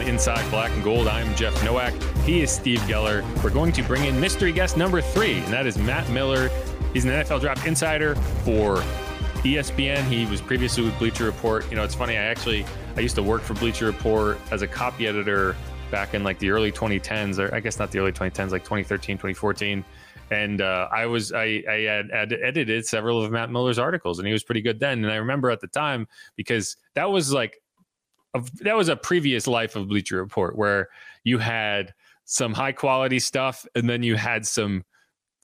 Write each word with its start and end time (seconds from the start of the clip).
On 0.00 0.06
Inside 0.06 0.48
Black 0.50 0.70
and 0.72 0.82
Gold. 0.82 1.08
I'm 1.08 1.34
Jeff 1.36 1.62
Nowak. 1.64 1.92
He 2.24 2.42
is 2.42 2.50
Steve 2.50 2.80
Geller. 2.80 3.22
We're 3.42 3.50
going 3.50 3.72
to 3.72 3.82
bring 3.82 4.04
in 4.04 4.18
mystery 4.20 4.52
guest 4.52 4.76
number 4.76 5.00
three, 5.00 5.38
and 5.38 5.52
that 5.52 5.66
is 5.66 5.76
Matt 5.78 6.08
Miller. 6.10 6.48
He's 6.92 7.04
an 7.04 7.10
NFL 7.10 7.40
draft 7.40 7.66
insider 7.66 8.14
for 8.44 8.76
ESPN. 9.42 10.02
He 10.04 10.26
was 10.26 10.40
previously 10.40 10.84
with 10.84 10.98
Bleacher 10.98 11.24
Report. 11.24 11.68
You 11.70 11.76
know, 11.76 11.84
it's 11.84 11.94
funny. 11.94 12.16
I 12.16 12.24
actually 12.24 12.64
I 12.96 13.00
used 13.00 13.14
to 13.16 13.22
work 13.22 13.42
for 13.42 13.54
Bleacher 13.54 13.86
Report 13.86 14.38
as 14.50 14.62
a 14.62 14.66
copy 14.66 15.06
editor 15.06 15.56
back 15.90 16.14
in 16.14 16.24
like 16.24 16.38
the 16.38 16.50
early 16.50 16.72
2010s, 16.72 17.38
or 17.38 17.54
I 17.54 17.60
guess 17.60 17.78
not 17.78 17.90
the 17.90 17.98
early 17.98 18.12
2010s, 18.12 18.50
like 18.50 18.62
2013, 18.64 19.16
2014. 19.16 19.84
And 20.30 20.60
uh, 20.60 20.88
I 20.92 21.06
was 21.06 21.32
I, 21.32 21.62
I 21.68 21.80
had, 21.80 22.10
had 22.10 22.32
edited 22.32 22.86
several 22.86 23.22
of 23.22 23.30
Matt 23.32 23.50
Miller's 23.50 23.78
articles, 23.78 24.18
and 24.18 24.26
he 24.26 24.32
was 24.32 24.44
pretty 24.44 24.62
good 24.62 24.78
then. 24.78 25.04
And 25.04 25.12
I 25.12 25.16
remember 25.16 25.50
at 25.50 25.60
the 25.60 25.66
time 25.66 26.06
because 26.36 26.76
that 26.94 27.10
was 27.10 27.32
like 27.32 27.60
a, 28.34 28.42
that 28.60 28.76
was 28.76 28.88
a 28.88 28.96
previous 28.96 29.46
life 29.46 29.76
of 29.76 29.88
Bleacher 29.88 30.16
Report 30.16 30.56
where 30.56 30.88
you 31.24 31.38
had 31.38 31.94
some 32.24 32.52
high 32.52 32.72
quality 32.72 33.18
stuff, 33.18 33.66
and 33.74 33.88
then 33.88 34.02
you 34.02 34.16
had 34.16 34.46
some 34.46 34.84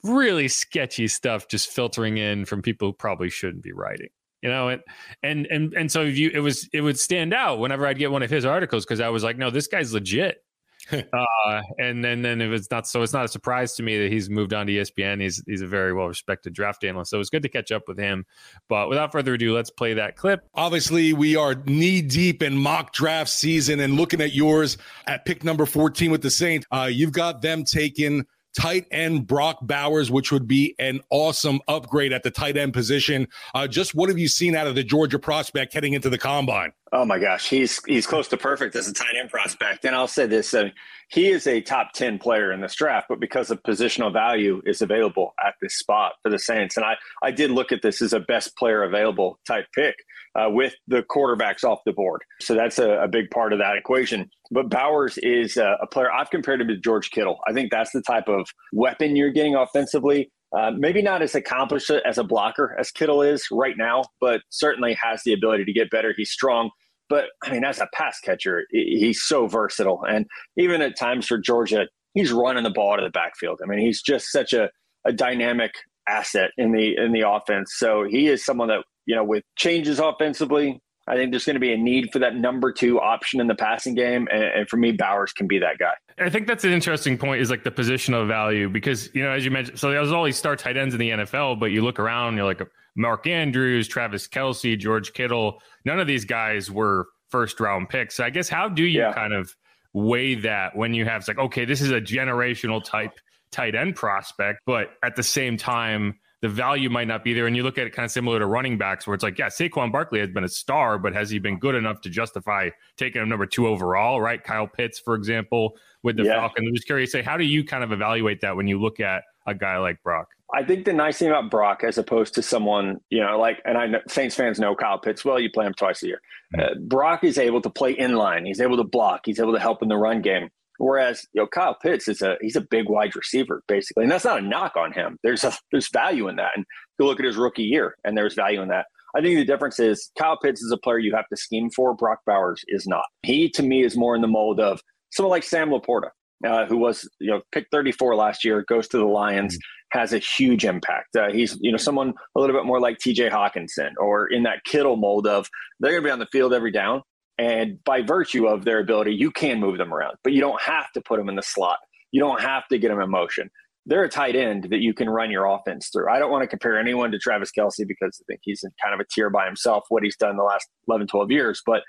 really 0.05 0.49
sketchy 0.49 1.09
stuff 1.09 1.49
just 1.49 1.69
filtering 1.69 2.17
in 2.17 2.45
from 2.45 2.63
people 2.63 2.89
who 2.89 2.93
probably 2.93 3.29
shouldn't 3.29 3.63
be 3.63 3.73
writing 3.73 4.09
you 4.43 4.49
know 4.49 4.69
and 4.69 4.83
and 5.23 5.47
and 5.47 5.75
and 5.75 5.91
so 5.91 6.03
you 6.03 6.31
it 6.33 6.41
was 6.41 6.69
it 6.73 6.81
would 6.81 6.99
stand 6.99 7.35
out 7.35 7.59
whenever 7.59 7.87
i'd 7.87 7.99
get 7.99 8.11
one 8.11 8.23
of 8.23 8.31
his 8.31 8.45
articles 8.45 8.85
because 8.85 9.01
i 9.01 9.09
was 9.09 9.25
like 9.25 9.37
no 9.39 9.51
this 9.51 9.67
guy's 9.67 9.93
legit 9.93 10.45
uh, 10.93 11.63
and 11.79 12.05
then 12.05 12.23
then 12.23 12.41
it 12.41 12.49
was 12.49 12.71
not 12.71 12.87
so 12.87 13.03
it's 13.03 13.13
not 13.13 13.25
a 13.25 13.29
surprise 13.29 13.75
to 13.75 13.83
me 13.83 13.99
that 13.99 14.13
he's 14.13 14.31
moved 14.31 14.53
on 14.53 14.67
to 14.67 14.73
espn 14.75 15.21
he's 15.21 15.43
he's 15.47 15.63
a 15.63 15.67
very 15.67 15.93
well 15.93 16.07
respected 16.07 16.53
draft 16.53 16.85
analyst 16.85 17.11
so 17.11 17.19
it's 17.19 17.31
good 17.31 17.43
to 17.43 17.49
catch 17.49 17.73
up 17.73 17.83
with 17.89 17.99
him 17.99 18.25
but 18.69 18.89
without 18.89 19.11
further 19.11 19.35
ado 19.35 19.55
let's 19.55 19.71
play 19.71 19.95
that 19.95 20.17
clip 20.17 20.49
obviously 20.55 21.13
we 21.13 21.35
are 21.35 21.55
knee 21.67 22.01
deep 22.01 22.43
in 22.43 22.57
mock 22.57 22.93
draft 22.93 23.31
season 23.31 23.81
and 23.81 23.95
looking 23.95 24.21
at 24.21 24.33
yours 24.33 24.79
at 25.07 25.25
pick 25.25 25.43
number 25.43 25.67
14 25.67 26.11
with 26.11 26.23
the 26.23 26.31
saints 26.31 26.67
uh, 26.71 26.89
you've 26.91 27.13
got 27.13 27.43
them 27.43 27.65
taking 27.65 28.25
tight 28.57 28.87
end 28.91 29.27
Brock 29.27 29.59
Bowers, 29.63 30.11
which 30.11 30.33
would 30.33 30.49
be 30.49 30.75
an 30.79 31.01
awesome 31.11 31.61
upgrade 31.69 32.13
at 32.13 32.23
the 32.23 32.31
tight 32.31 32.57
end 32.57 32.73
position. 32.73 33.29
Uh, 33.55 33.67
just 33.67 33.95
what 33.95 34.09
have 34.09 34.19
you 34.19 34.29
seen 34.29 34.57
out 34.57 34.67
of 34.67 34.75
the 34.75 34.83
Georgia 34.83 35.19
prospect 35.19 35.75
heading 35.75 35.93
into 35.93 36.09
the 36.09 36.19
combine? 36.19 36.73
Oh 36.93 37.05
my 37.05 37.19
gosh, 37.19 37.49
he's 37.49 37.81
he's 37.85 38.07
close 38.07 38.29
to 38.29 38.37
perfect 38.37 38.77
as 38.77 38.87
a 38.87 38.93
tight 38.93 39.17
end 39.19 39.31
prospect. 39.31 39.85
And 39.85 39.95
I'll 39.95 40.07
say 40.07 40.27
this: 40.27 40.55
uh, 40.55 40.69
he 41.09 41.29
is 41.29 41.47
a 41.47 41.61
top 41.61 41.93
ten 41.93 42.19
player 42.19 42.53
in 42.53 42.61
this 42.61 42.77
draft, 42.77 43.07
but 43.09 43.19
because 43.19 43.51
of 43.51 43.63
positional 43.65 44.13
value 44.13 44.63
is 44.65 44.83
available 44.83 45.35
at 45.45 45.55
this 45.61 45.79
spot 45.79 46.13
for 46.23 46.31
the 46.31 46.39
Saints, 46.39 46.77
and 46.77 46.87
I 46.87 46.97
I 47.23 47.33
did 47.33 47.51
look 47.51 47.73
at 47.73 47.83
this 47.83 48.01
as 48.01 48.13
a 48.13 48.21
best 48.21 48.57
player 48.57 48.85
available 48.85 49.41
type 49.47 49.67
pick 49.75 49.97
uh, 50.37 50.49
with 50.51 50.75
the 50.87 51.03
quarterbacks 51.03 51.65
off 51.65 51.81
the 51.87 51.93
board. 51.93 52.23
So 52.41 52.55
that's 52.55 52.79
a, 52.79 52.91
a 53.03 53.09
big 53.09 53.31
part 53.31 53.53
of 53.53 53.59
that 53.59 53.77
equation. 53.77 54.31
But 54.51 54.69
Bowers 54.69 55.19
is 55.19 55.57
a, 55.57 55.77
a, 55.83 55.87
player 55.87 56.13
I've 56.13 56.31
compared 56.31 56.61
him 56.61 56.69
to 56.69 56.77
George 56.77 57.11
Kittle. 57.11 57.39
I 57.49 57.53
think 57.53 57.71
that's 57.71 57.91
the 57.93 58.03
type 58.03 58.29
of 58.29 58.47
weapon 58.73 59.17
you're 59.17 59.33
getting 59.33 59.55
offensively. 59.55 60.31
Uh, 60.57 60.71
maybe 60.71 61.03
not 61.03 61.23
as 61.23 61.35
accomplished 61.35 61.91
as 61.91 62.19
a 62.19 62.25
blocker 62.25 62.77
as 62.79 62.91
Kittle 62.91 63.23
is 63.23 63.47
right 63.51 63.77
now, 63.77 64.05
but 64.21 64.43
certainly 64.51 64.97
has 65.01 65.23
the 65.25 65.33
ability 65.33 65.65
to 65.65 65.73
get 65.73 65.91
better. 65.91 66.15
He's 66.17 66.31
strong. 66.31 66.71
But 67.09 67.27
I 67.45 67.53
mean, 67.53 67.65
as 67.65 67.81
a 67.81 67.89
pass 67.93 68.19
catcher, 68.21 68.65
he's 68.71 69.23
so 69.23 69.47
versatile. 69.47 70.05
And 70.09 70.27
even 70.57 70.83
at 70.83 70.99
times 70.99 71.27
for 71.27 71.39
Georgia, 71.39 71.87
he's 72.15 72.33
running 72.33 72.65
the 72.65 72.71
ball 72.71 72.93
out 72.93 72.99
of 72.99 73.05
the 73.05 73.11
backfield. 73.11 73.61
I 73.63 73.67
mean, 73.67 73.81
he's 73.81 74.03
just 74.03 74.31
such 74.31 74.53
a, 74.53 74.71
a 75.05 75.13
dynamic 75.13 75.73
asset 76.09 76.51
in 76.57 76.73
the 76.73 76.97
in 76.97 77.13
the 77.13 77.29
offense. 77.29 77.75
So 77.77 78.05
he 78.09 78.29
is 78.29 78.45
someone 78.45 78.69
that 78.69 78.85
you 79.07 79.15
know, 79.15 79.25
with 79.25 79.45
changes 79.57 79.99
offensively, 79.99 80.81
I 81.09 81.15
think 81.15 81.31
there's 81.31 81.45
going 81.45 81.55
to 81.55 81.61
be 81.61 81.73
a 81.73 81.77
need 81.77 82.13
for 82.13 82.19
that 82.19 82.35
number 82.35 82.73
two 82.73 83.01
option 83.01 83.41
in 83.41 83.47
the 83.47 83.55
passing 83.55 83.95
game. 83.95 84.27
And, 84.31 84.43
and, 84.43 84.69
for 84.69 84.77
me, 84.77 84.93
Bowers 84.93 85.33
can 85.33 85.47
be 85.47 85.59
that 85.61 85.79
guy. 85.79 85.93
I 86.19 86.31
think 86.31 86.47
that's 86.47 86.65
an 86.65 86.73
interesting 86.73 87.17
point 87.17 87.41
is 87.41 87.51
like 87.51 87.63
the 87.63 87.71
positional 87.71 88.27
value 88.27 88.69
because, 88.69 89.11
you 89.15 89.23
know, 89.23 89.31
as 89.31 89.45
you 89.45 89.51
mentioned, 89.51 89.79
so 89.79 89.91
there's 89.91 90.11
all 90.11 90.25
these 90.25 90.37
star 90.37 90.57
tight 90.57 90.77
ends 90.77 90.95
in 90.95 91.01
the 91.01 91.11
NFL, 91.11 91.61
but 91.61 91.67
you 91.67 91.83
look 91.83 92.01
around, 92.01 92.37
you're 92.37 92.45
like 92.45 92.61
Mark 92.97 93.27
Andrews, 93.27 93.87
Travis 93.87 94.27
Kelce, 94.27 94.79
George 94.79 95.13
Kittle. 95.13 95.61
None 95.85 96.01
of 96.01 96.07
these 96.07 96.25
guys 96.25 96.71
were 96.71 97.07
first 97.31 97.61
round 97.61 97.89
picks. 97.89 98.17
So 98.17 98.25
I 98.25 98.31
guess 98.31 98.49
how 98.49 98.69
do 98.69 98.83
you 98.83 99.01
yeah. 99.01 99.13
kind 99.13 99.33
of 99.33 99.55
weigh 99.93 100.35
that 100.35 100.77
when 100.77 100.93
you 100.93 101.05
have 101.05 101.21
it's 101.21 101.29
like, 101.29 101.39
okay, 101.39 101.65
this 101.65 101.81
is 101.81 101.91
a 101.91 102.01
generational 102.01 102.83
type 102.83 103.13
tight 103.51 103.75
end 103.75 103.95
prospect, 103.95 104.61
but 104.67 104.91
at 105.05 105.17
the 105.17 105.23
same 105.23 105.57
time, 105.57 106.19
the 106.43 106.49
value 106.49 106.91
might 106.91 107.09
not 107.09 107.25
be 107.25 107.33
there. 107.33 107.47
And 107.47 107.57
you 107.57 107.63
look 107.63 107.79
at 107.79 107.87
it 107.87 107.95
kind 107.95 108.05
of 108.05 108.11
similar 108.11 108.39
to 108.39 108.47
running 108.47 108.77
backs, 108.79 109.07
where 109.07 109.15
it's 109.15 109.23
like, 109.23 109.39
yeah, 109.39 109.47
Saquon 109.47 109.91
Barkley 109.91 110.21
has 110.21 110.31
been 110.31 110.45
a 110.45 110.49
star, 110.49 110.99
but 110.99 111.15
has 111.15 111.31
he 111.31 111.39
been 111.39 111.59
good 111.59 111.75
enough 111.75 112.01
to 112.03 112.11
justify 112.11 112.71
taking 112.97 113.23
him 113.23 113.29
number 113.29 113.47
two 113.47 113.67
overall? 113.67 114.21
Right, 114.21 114.43
Kyle 114.43 114.67
Pitts, 114.67 114.99
for 114.99 115.15
example, 115.15 115.77
with 116.03 116.17
the 116.17 116.25
yeah. 116.25 116.35
Falcons. 116.35 116.69
I'm 116.69 116.75
just 116.75 116.87
curious, 116.87 117.13
say, 117.13 117.23
how 117.23 117.37
do 117.37 117.45
you 117.45 117.65
kind 117.65 117.83
of 117.83 117.93
evaluate 117.93 118.41
that 118.43 118.55
when 118.55 118.69
you 118.69 118.81
look 118.81 119.01
at 119.01 119.23
a 119.47 119.55
guy 119.55 119.79
like 119.79 120.03
Brock? 120.03 120.29
I 120.55 120.63
think 120.63 120.85
the 120.85 120.93
nice 120.93 121.19
thing 121.19 121.29
about 121.29 121.51
Brock, 121.51 121.83
as 121.83 121.99
opposed 121.99 122.35
to 122.35 122.43
someone, 122.43 123.01
you 123.11 123.21
know, 123.21 123.39
like, 123.39 123.61
and 123.65 123.77
I 123.77 123.87
know 123.87 124.01
Saints 124.07 124.37
fans 124.37 124.61
know 124.61 124.77
Kyle 124.77 124.99
Pitts 124.99 125.25
well. 125.25 125.41
You 125.41 125.51
play 125.51 125.67
him 125.67 125.75
twice 125.75 126.03
a 126.03 126.07
year. 126.07 126.21
Mm-hmm. 126.55 126.63
Uh, 126.63 126.87
Brock 126.87 127.25
is 127.25 127.37
able 127.37 127.61
to 127.63 127.71
play 127.71 127.93
in 127.93 128.15
line. 128.15 128.47
He's 128.47 128.61
able 128.61 128.77
to 128.77 128.85
block. 128.85 129.23
He's 129.25 129.41
able 129.41 129.55
to 129.55 129.59
help 129.59 129.83
in 129.83 129.89
the 129.89 129.97
run 129.97 130.23
game. 130.23 130.51
Whereas 130.79 131.25
you 131.33 131.43
know 131.43 131.47
Kyle 131.47 131.75
Pitts 131.75 132.09
is 132.09 132.23
a 132.23 132.37
he's 132.41 132.57
a 132.57 132.61
big 132.61 132.89
wide 132.89 133.17
receiver 133.17 133.63
basically, 133.69 134.05
and 134.05 134.13
that's 134.13 134.25
not 134.25 134.39
a 134.39 134.43
knock 134.43 134.77
on 134.77 134.93
him. 134.93 135.19
There's 135.23 135.45
a 135.45 135.53
there's 135.73 135.89
value 135.91 136.29
in 136.29 136.37
that, 136.37 136.53
and 136.57 136.65
you 136.99 137.07
look 137.07 137.21
at 137.21 137.27
his 137.27 137.37
rookie 137.37 137.63
year, 137.63 137.97
and 138.05 138.17
there's 138.17 138.35
value 138.35 138.63
in 138.63 138.69
that. 138.69 138.87
I 139.17 139.23
think 139.23 139.37
the 139.37 139.45
difference 139.45 139.81
is 139.81 140.11
Kyle 140.19 140.39
Pitts 140.39 140.63
is 140.63 140.71
a 140.73 140.77
player 140.77 140.99
you 140.99 141.15
have 141.15 141.29
to 141.29 141.37
scheme 141.37 141.71
for. 141.71 141.95
Brock 141.95 142.21
Bowers 142.27 142.63
is 142.69 142.87
not. 142.87 143.05
He 143.23 143.49
to 143.51 143.63
me 143.63 143.83
is 143.83 143.97
more 143.97 144.15
in 144.15 144.21
the 144.21 144.29
mold 144.29 144.61
of 144.61 144.81
someone 145.11 145.31
like 145.31 145.43
Sam 145.43 145.71
LaPorta, 145.71 146.11
uh, 146.47 146.67
who 146.67 146.77
was 146.77 147.09
you 147.21 147.31
know 147.31 147.41
picked 147.53 147.71
34 147.71 148.15
last 148.15 148.45
year, 148.45 148.65
goes 148.69 148.89
to 148.89 148.99
the 148.99 149.05
Lions, 149.07 149.55
mm-hmm. 149.55 149.99
has 149.99 150.13
a 150.13 150.19
huge 150.19 150.65
impact. 150.65 151.17
Uh, 151.17 151.31
he's 151.33 151.57
you 151.61 151.71
know 151.71 151.79
someone 151.79 152.13
a 152.37 152.41
little 152.41 152.55
bit 152.55 152.67
more 152.67 152.81
like 152.81 152.99
T.J. 152.99 153.31
Hockenson 153.31 153.93
or 153.99 154.27
in 154.27 154.43
that 154.43 154.65
Kittle 154.65 154.97
mold 154.97 155.27
of 155.27 155.49
they're 155.81 155.93
going 155.93 156.03
to 156.03 156.09
be 156.09 156.13
on 156.13 156.19
the 156.19 156.29
field 156.31 156.53
every 156.53 156.73
down, 156.73 157.03
and 157.39 157.83
by 157.85 158.03
virtue 158.03 158.47
of 158.47 158.65
their 158.65 158.81
ability, 158.81 159.15
you 159.15 159.31
can 159.31 159.61
move 159.61 159.79
them 159.79 159.93
around, 159.93 160.17
but 160.25 160.33
you 160.33 160.41
don't 160.41 160.61
have 160.63 160.91
to 160.93 161.01
put 161.01 161.19
them 161.19 161.29
in 161.29 161.37
the 161.37 161.43
slot. 161.43 161.79
You 162.13 162.21
don't 162.21 162.41
have 162.41 162.67
to 162.69 162.79
get 162.79 162.89
them 162.89 163.01
in 163.01 163.11
motion. 163.11 163.51
They're 163.85 164.05
a 164.05 164.09
tight 164.09 164.35
end 164.35 164.69
that 164.71 164.81
you 164.81 164.95
can 164.95 165.09
run 165.09 165.31
your 165.31 165.45
offense 165.45 165.91
through. 165.93 166.11
I 166.11 166.19
don't 166.19 166.31
want 166.31 166.43
to 166.43 166.49
compare 166.49 166.79
anyone 166.79 167.13
to 167.13 167.19
Travis 167.19 167.51
Kelce 167.57 167.87
because 167.87 168.21
I 168.21 168.25
think 168.27 168.41
he's 168.43 168.65
in 168.65 168.71
kind 168.83 168.95
of 168.95 169.01
a 169.01 169.05
tier 169.15 169.31
by 169.31 169.47
himself, 169.47 169.85
what 169.91 170.03
he's 170.03 170.17
done 170.17 170.37
the 170.37 170.43
last 170.43 170.67
11, 170.89 171.07
12 171.07 171.31
years, 171.31 171.63
but 171.65 171.83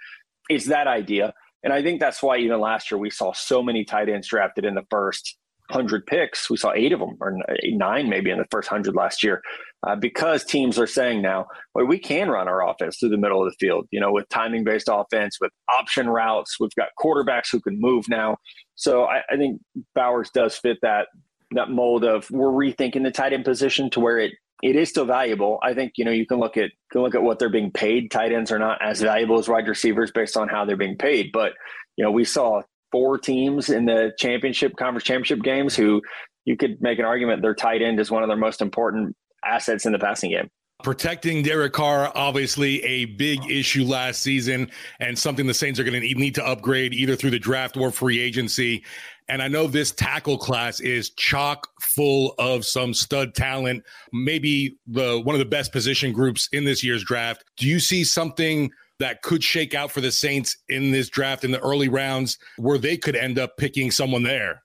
it's 0.50 0.66
that 0.66 0.88
idea. 0.88 1.34
And 1.63 1.74
I 1.74 1.81
think 1.81 2.00
that's 2.00 2.22
why 2.22 2.38
even 2.38 2.59
last 2.59 2.91
year 2.91 3.00
we 3.00 3.09
saw 3.09 3.34
so 3.34 3.63
many 3.63 3.84
tight 3.84 4.09
ends 4.09 4.28
drafted 4.28 4.66
in 4.66 4.75
the 4.75 4.86
first 4.90 5.38
100 5.70 6.06
picks. 6.06 6.50
We 6.50 6.58
saw 6.58 6.74
eight 6.74 6.94
of 6.94 7.00
them, 7.00 7.18
or 7.20 7.38
nine 7.66 8.10
maybe 8.10 8.32
in 8.32 8.38
the 8.38 8.48
first 8.52 8.72
100 8.72 8.96
last 8.96 9.24
year 9.24 9.42
uh, 9.86 9.96
because 9.96 10.44
teams 10.44 10.80
are 10.80 10.88
saying 10.88 11.22
now, 11.22 11.46
well, 11.75 11.86
we 11.86 12.00
can 12.00 12.30
run 12.30 12.48
our 12.48 12.68
offense 12.68 12.98
through 12.98 13.10
the 13.10 13.18
middle 13.18 13.46
of 13.46 13.52
the 13.52 13.56
field, 13.60 13.88
you 13.92 14.00
know, 14.00 14.12
with 14.12 14.28
timing 14.30 14.64
based 14.64 14.90
offense, 14.92 15.38
with 15.40 15.52
option 15.72 16.10
routes. 16.10 16.60
We've 16.60 16.74
got 16.75 16.90
quarterbacks 17.00 17.50
who 17.52 17.60
can 17.60 17.80
move 17.80 18.10
now. 18.10 18.38
So 18.75 19.04
I, 19.04 19.22
I 19.30 19.38
think 19.38 19.62
Bowers 19.94 20.30
does 20.31 20.58
fit 20.58 20.78
that 20.81 21.08
that 21.52 21.70
mold 21.70 22.04
of 22.04 22.30
we're 22.30 22.52
rethinking 22.52 23.04
the 23.04 23.12
tight 23.12 23.31
end 23.34 23.46
position 23.46 23.90
to 23.92 24.00
where 24.00 24.18
it 24.18 24.34
it 24.63 24.75
is 24.75 24.90
still 24.90 25.06
valuable. 25.06 25.60
I 25.62 25.74
think 25.74 25.94
you 25.98 26.04
know 26.04 26.12
you 26.12 26.25
can 26.25 26.40
look 26.40 26.58
at 26.58 26.72
can 26.92 27.02
look 27.02 27.16
at 27.16 27.22
what 27.22 27.38
they're 27.40 27.50
being 27.50 27.72
paid. 27.72 28.10
Tight 28.10 28.31
ends 28.31 28.52
are 28.52 28.60
not 28.60 28.81
as 28.81 29.02
valuable 29.02 29.38
as 29.38 29.48
wide 29.48 29.68
receivers 29.68 30.12
based 30.12 30.36
on 30.36 30.50
how 30.50 30.66
they're 30.66 30.75
being 30.75 30.98
paid. 30.98 31.31
But 31.31 31.54
you 31.96 32.04
know 32.04 32.12
we 32.12 32.25
saw 32.25 32.63
four 32.92 33.18
teams 33.18 33.69
in 33.69 33.86
the 33.86 34.12
championship 34.18 34.75
conference 34.78 35.04
championship 35.04 35.42
games 35.42 35.75
who 35.75 36.01
you 36.45 36.56
could 36.56 36.81
make 36.81 37.00
an 37.00 37.06
argument 37.06 37.42
their 37.42 37.56
tight 37.56 37.81
end 37.81 38.00
is 38.00 38.10
one 38.10 38.24
of 38.24 38.30
their 38.30 38.38
most 38.38 38.62
important 38.62 39.16
assets 39.44 39.86
in 39.86 39.92
the 39.92 40.00
passing 40.00 40.31
game. 40.31 40.50
Protecting 40.84 41.42
Derek 41.42 41.74
Carr, 41.74 42.12
obviously 42.13 42.84
a 42.84 43.06
big 43.06 43.50
issue 43.50 43.84
last 43.84 44.22
season, 44.22 44.69
and 45.00 45.18
something 45.18 45.48
the 45.48 45.54
Saints 45.54 45.80
are 45.80 45.84
going 45.84 46.00
to 46.00 46.13
need 46.13 46.36
to 46.36 46.45
upgrade 46.45 46.94
either 46.94 47.16
through 47.16 47.31
the 47.31 47.39
draft 47.39 47.75
or 47.78 47.89
free 47.89 48.19
agency. 48.19 48.84
And 49.28 49.42
I 49.42 49.48
know 49.48 49.66
this 49.66 49.92
tackle 49.92 50.38
class 50.38 50.80
is 50.80 51.10
chock 51.10 51.68
full 51.81 52.36
of 52.38 52.63
some 52.63 52.94
stud 52.94 53.34
talent, 53.34 53.84
maybe 54.13 54.78
the 54.86 55.19
one 55.19 55.34
of 55.34 55.39
the 55.39 55.45
best 55.45 55.72
position 55.72 56.13
groups 56.13 56.48
in 56.51 56.63
this 56.63 56.84
year's 56.84 57.04
draft. 57.04 57.44
Do 57.57 57.68
you 57.68 57.80
see 57.80 58.04
something 58.04 58.72
that 59.00 59.22
could 59.22 59.44
shake 59.44 59.74
out 59.74 59.92
for 59.92 60.02
the 60.02 60.12
Saints 60.12 60.58
in 60.70 60.92
this 60.92 61.10
draft 61.10 61.44
in 61.44 61.52
the 61.52 61.60
early 61.60 61.90
rounds 61.90 62.38
where 62.58 62.78
they 62.78 62.98
could 62.98 63.16
end 63.16 63.38
up 63.38 63.58
picking 63.58 63.92
someone 63.92 64.24
there? 64.24 64.64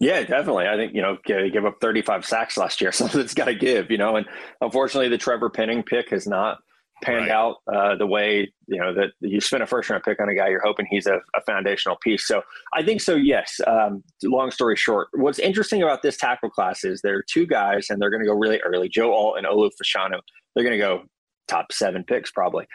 Yeah, 0.00 0.20
definitely. 0.20 0.66
I 0.68 0.76
think, 0.76 0.94
you 0.94 1.02
know, 1.02 1.18
give 1.26 1.64
up 1.64 1.78
35 1.80 2.24
sacks 2.24 2.56
last 2.56 2.80
year. 2.80 2.92
Something's 2.92 3.34
got 3.34 3.46
to 3.46 3.54
give, 3.54 3.90
you 3.90 3.98
know, 3.98 4.16
and 4.16 4.26
unfortunately 4.60 5.08
the 5.08 5.18
Trevor 5.18 5.50
Penning 5.50 5.82
pick 5.82 6.10
has 6.10 6.26
not 6.26 6.58
panned 7.02 7.28
right. 7.28 7.30
out 7.30 7.56
uh, 7.72 7.94
the 7.96 8.06
way 8.06 8.52
you 8.66 8.78
know 8.78 8.92
that 8.92 9.10
you 9.20 9.40
spend 9.40 9.62
a 9.62 9.66
first 9.66 9.88
round 9.88 10.02
pick 10.02 10.20
on 10.20 10.28
a 10.28 10.34
guy 10.34 10.48
you're 10.48 10.62
hoping 10.64 10.86
he's 10.90 11.06
a, 11.06 11.20
a 11.36 11.40
foundational 11.46 11.96
piece 12.02 12.26
so 12.26 12.42
i 12.74 12.82
think 12.82 13.00
so 13.00 13.14
yes 13.14 13.60
um, 13.66 14.02
long 14.24 14.50
story 14.50 14.76
short 14.76 15.08
what's 15.14 15.38
interesting 15.38 15.82
about 15.82 16.02
this 16.02 16.16
tackle 16.16 16.50
class 16.50 16.84
is 16.84 17.00
there 17.02 17.16
are 17.16 17.24
two 17.28 17.46
guys 17.46 17.86
and 17.88 18.00
they're 18.00 18.10
going 18.10 18.22
to 18.22 18.26
go 18.26 18.34
really 18.34 18.60
early 18.60 18.88
joe 18.88 19.12
alt 19.12 19.38
and 19.38 19.46
olu 19.46 19.70
fashanu 19.80 20.18
they're 20.54 20.64
going 20.64 20.76
to 20.76 20.84
go 20.84 21.02
top 21.46 21.72
seven 21.72 22.02
picks 22.04 22.30
probably 22.30 22.66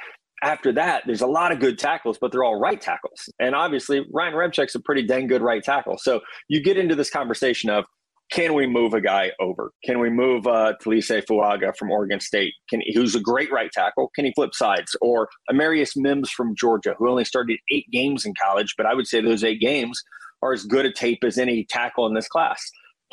after 0.44 0.72
that 0.72 1.04
there's 1.06 1.22
a 1.22 1.28
lot 1.28 1.51
of 1.51 1.60
good 1.60 1.80
tackles 1.80 2.18
but 2.19 2.31
they're 2.31 2.44
all 2.44 2.60
right 2.60 2.81
tackles 2.81 3.30
and 3.40 3.56
obviously 3.56 4.06
ryan 4.12 4.34
Ramczyk's 4.34 4.75
a 4.75 4.80
pretty 4.80 5.04
dang 5.04 5.28
good 5.28 5.42
right 5.42 5.63
tackle 5.63 5.98
so 5.98 6.22
you 6.50 6.62
get 6.62 6.78
into 6.78 6.95
this 6.95 7.10
conversation 7.10 7.69
of 7.69 7.86
can 8.31 8.56
we 8.56 8.66
move 8.66 8.95
a 8.95 9.01
guy 9.01 9.31
over? 9.40 9.72
Can 9.84 10.00
we 10.00 10.10
move 10.10 10.48
uh, 10.48 10.74
Taliese 10.84 11.24
Fuaga 11.25 11.75
from 11.78 11.92
Oregon 11.92 12.19
State? 12.19 12.54
Can 12.68 12.81
who's 12.95 13.13
a 13.13 13.19
great 13.19 13.51
right 13.51 13.72
tackle? 13.72 14.10
Can 14.16 14.25
he 14.25 14.34
flip 14.34 14.56
sides? 14.56 14.95
Or 15.01 15.30
Amarius 15.51 15.92
Mims 15.95 16.31
from 16.31 16.56
Georgia, 16.56 16.95
who 16.98 17.10
only 17.10 17.25
started 17.25 17.60
eight 17.72 17.86
games 17.92 18.25
in 18.25 18.34
college, 18.42 18.74
but 18.75 18.88
I 18.88 18.95
would 18.95 19.06
say 19.06 19.22
those 19.22 19.44
eight 19.44 19.60
games 19.60 20.01
are 20.42 20.51
as 20.51 20.66
good 20.66 20.86
a 20.86 20.92
tape 20.92 21.24
as 21.24 21.38
any 21.38 21.66
tackle 21.69 22.07
in 22.07 22.13
this 22.13 22.28
class. 22.28 22.60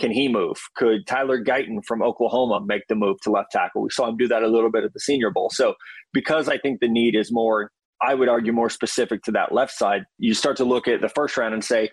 Can 0.00 0.10
he 0.10 0.28
move? 0.28 0.56
Could 0.76 1.06
Tyler 1.06 1.42
Guyton 1.42 1.84
from 1.86 2.02
Oklahoma 2.02 2.60
make 2.66 2.82
the 2.88 2.94
move 2.94 3.20
to 3.22 3.30
left 3.30 3.52
tackle? 3.52 3.82
We 3.82 3.90
saw 3.90 4.08
him 4.08 4.16
do 4.16 4.26
that 4.28 4.42
a 4.42 4.48
little 4.48 4.70
bit 4.70 4.82
at 4.82 4.94
the 4.94 5.00
Senior 5.00 5.30
Bowl. 5.30 5.50
So, 5.52 5.74
because 6.12 6.48
I 6.48 6.56
think 6.58 6.80
the 6.80 6.88
need 6.88 7.14
is 7.14 7.30
more, 7.30 7.70
I 8.02 8.14
would 8.14 8.28
argue 8.28 8.52
more 8.52 8.70
specific 8.70 9.22
to 9.24 9.32
that 9.32 9.52
left 9.52 9.72
side, 9.72 10.04
you 10.18 10.32
start 10.32 10.56
to 10.56 10.64
look 10.64 10.88
at 10.88 11.02
the 11.02 11.10
first 11.10 11.36
round 11.36 11.52
and 11.52 11.62
say, 11.62 11.90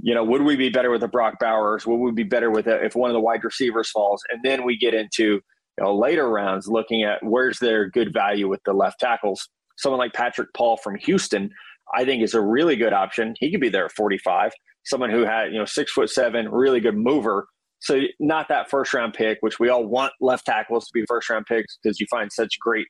you 0.00 0.14
know, 0.14 0.24
would 0.24 0.42
we 0.42 0.56
be 0.56 0.70
better 0.70 0.90
with 0.90 1.02
a 1.02 1.08
Brock 1.08 1.34
Bowers? 1.38 1.86
Would 1.86 1.96
we 1.96 2.10
be 2.10 2.24
better 2.24 2.50
with 2.50 2.66
a, 2.66 2.82
if 2.84 2.96
one 2.96 3.10
of 3.10 3.14
the 3.14 3.20
wide 3.20 3.44
receivers 3.44 3.90
falls? 3.90 4.22
And 4.30 4.40
then 4.42 4.64
we 4.64 4.76
get 4.76 4.94
into 4.94 5.40
you 5.78 5.84
know, 5.84 5.96
later 5.96 6.28
rounds 6.28 6.68
looking 6.68 7.02
at 7.02 7.22
where's 7.22 7.58
their 7.58 7.88
good 7.88 8.12
value 8.12 8.48
with 8.48 8.60
the 8.64 8.72
left 8.72 8.98
tackles. 9.00 9.48
Someone 9.76 9.98
like 9.98 10.12
Patrick 10.12 10.48
Paul 10.54 10.76
from 10.76 10.96
Houston, 10.96 11.50
I 11.94 12.04
think 12.04 12.22
is 12.22 12.34
a 12.34 12.40
really 12.40 12.76
good 12.76 12.92
option. 12.92 13.34
He 13.38 13.50
could 13.50 13.60
be 13.60 13.68
there 13.68 13.86
at 13.86 13.92
45. 13.92 14.52
Someone 14.84 15.10
who 15.10 15.24
had, 15.24 15.52
you 15.52 15.58
know, 15.58 15.64
six 15.64 15.92
foot 15.92 16.10
seven, 16.10 16.48
really 16.48 16.80
good 16.80 16.96
mover. 16.96 17.46
So 17.80 18.00
not 18.20 18.48
that 18.48 18.70
first 18.70 18.94
round 18.94 19.14
pick, 19.14 19.38
which 19.40 19.58
we 19.58 19.68
all 19.68 19.84
want 19.84 20.12
left 20.20 20.46
tackles 20.46 20.86
to 20.86 20.90
be 20.94 21.04
first 21.06 21.28
round 21.30 21.46
picks 21.46 21.78
because 21.82 22.00
you 22.00 22.06
find 22.10 22.32
such 22.32 22.58
great 22.60 22.86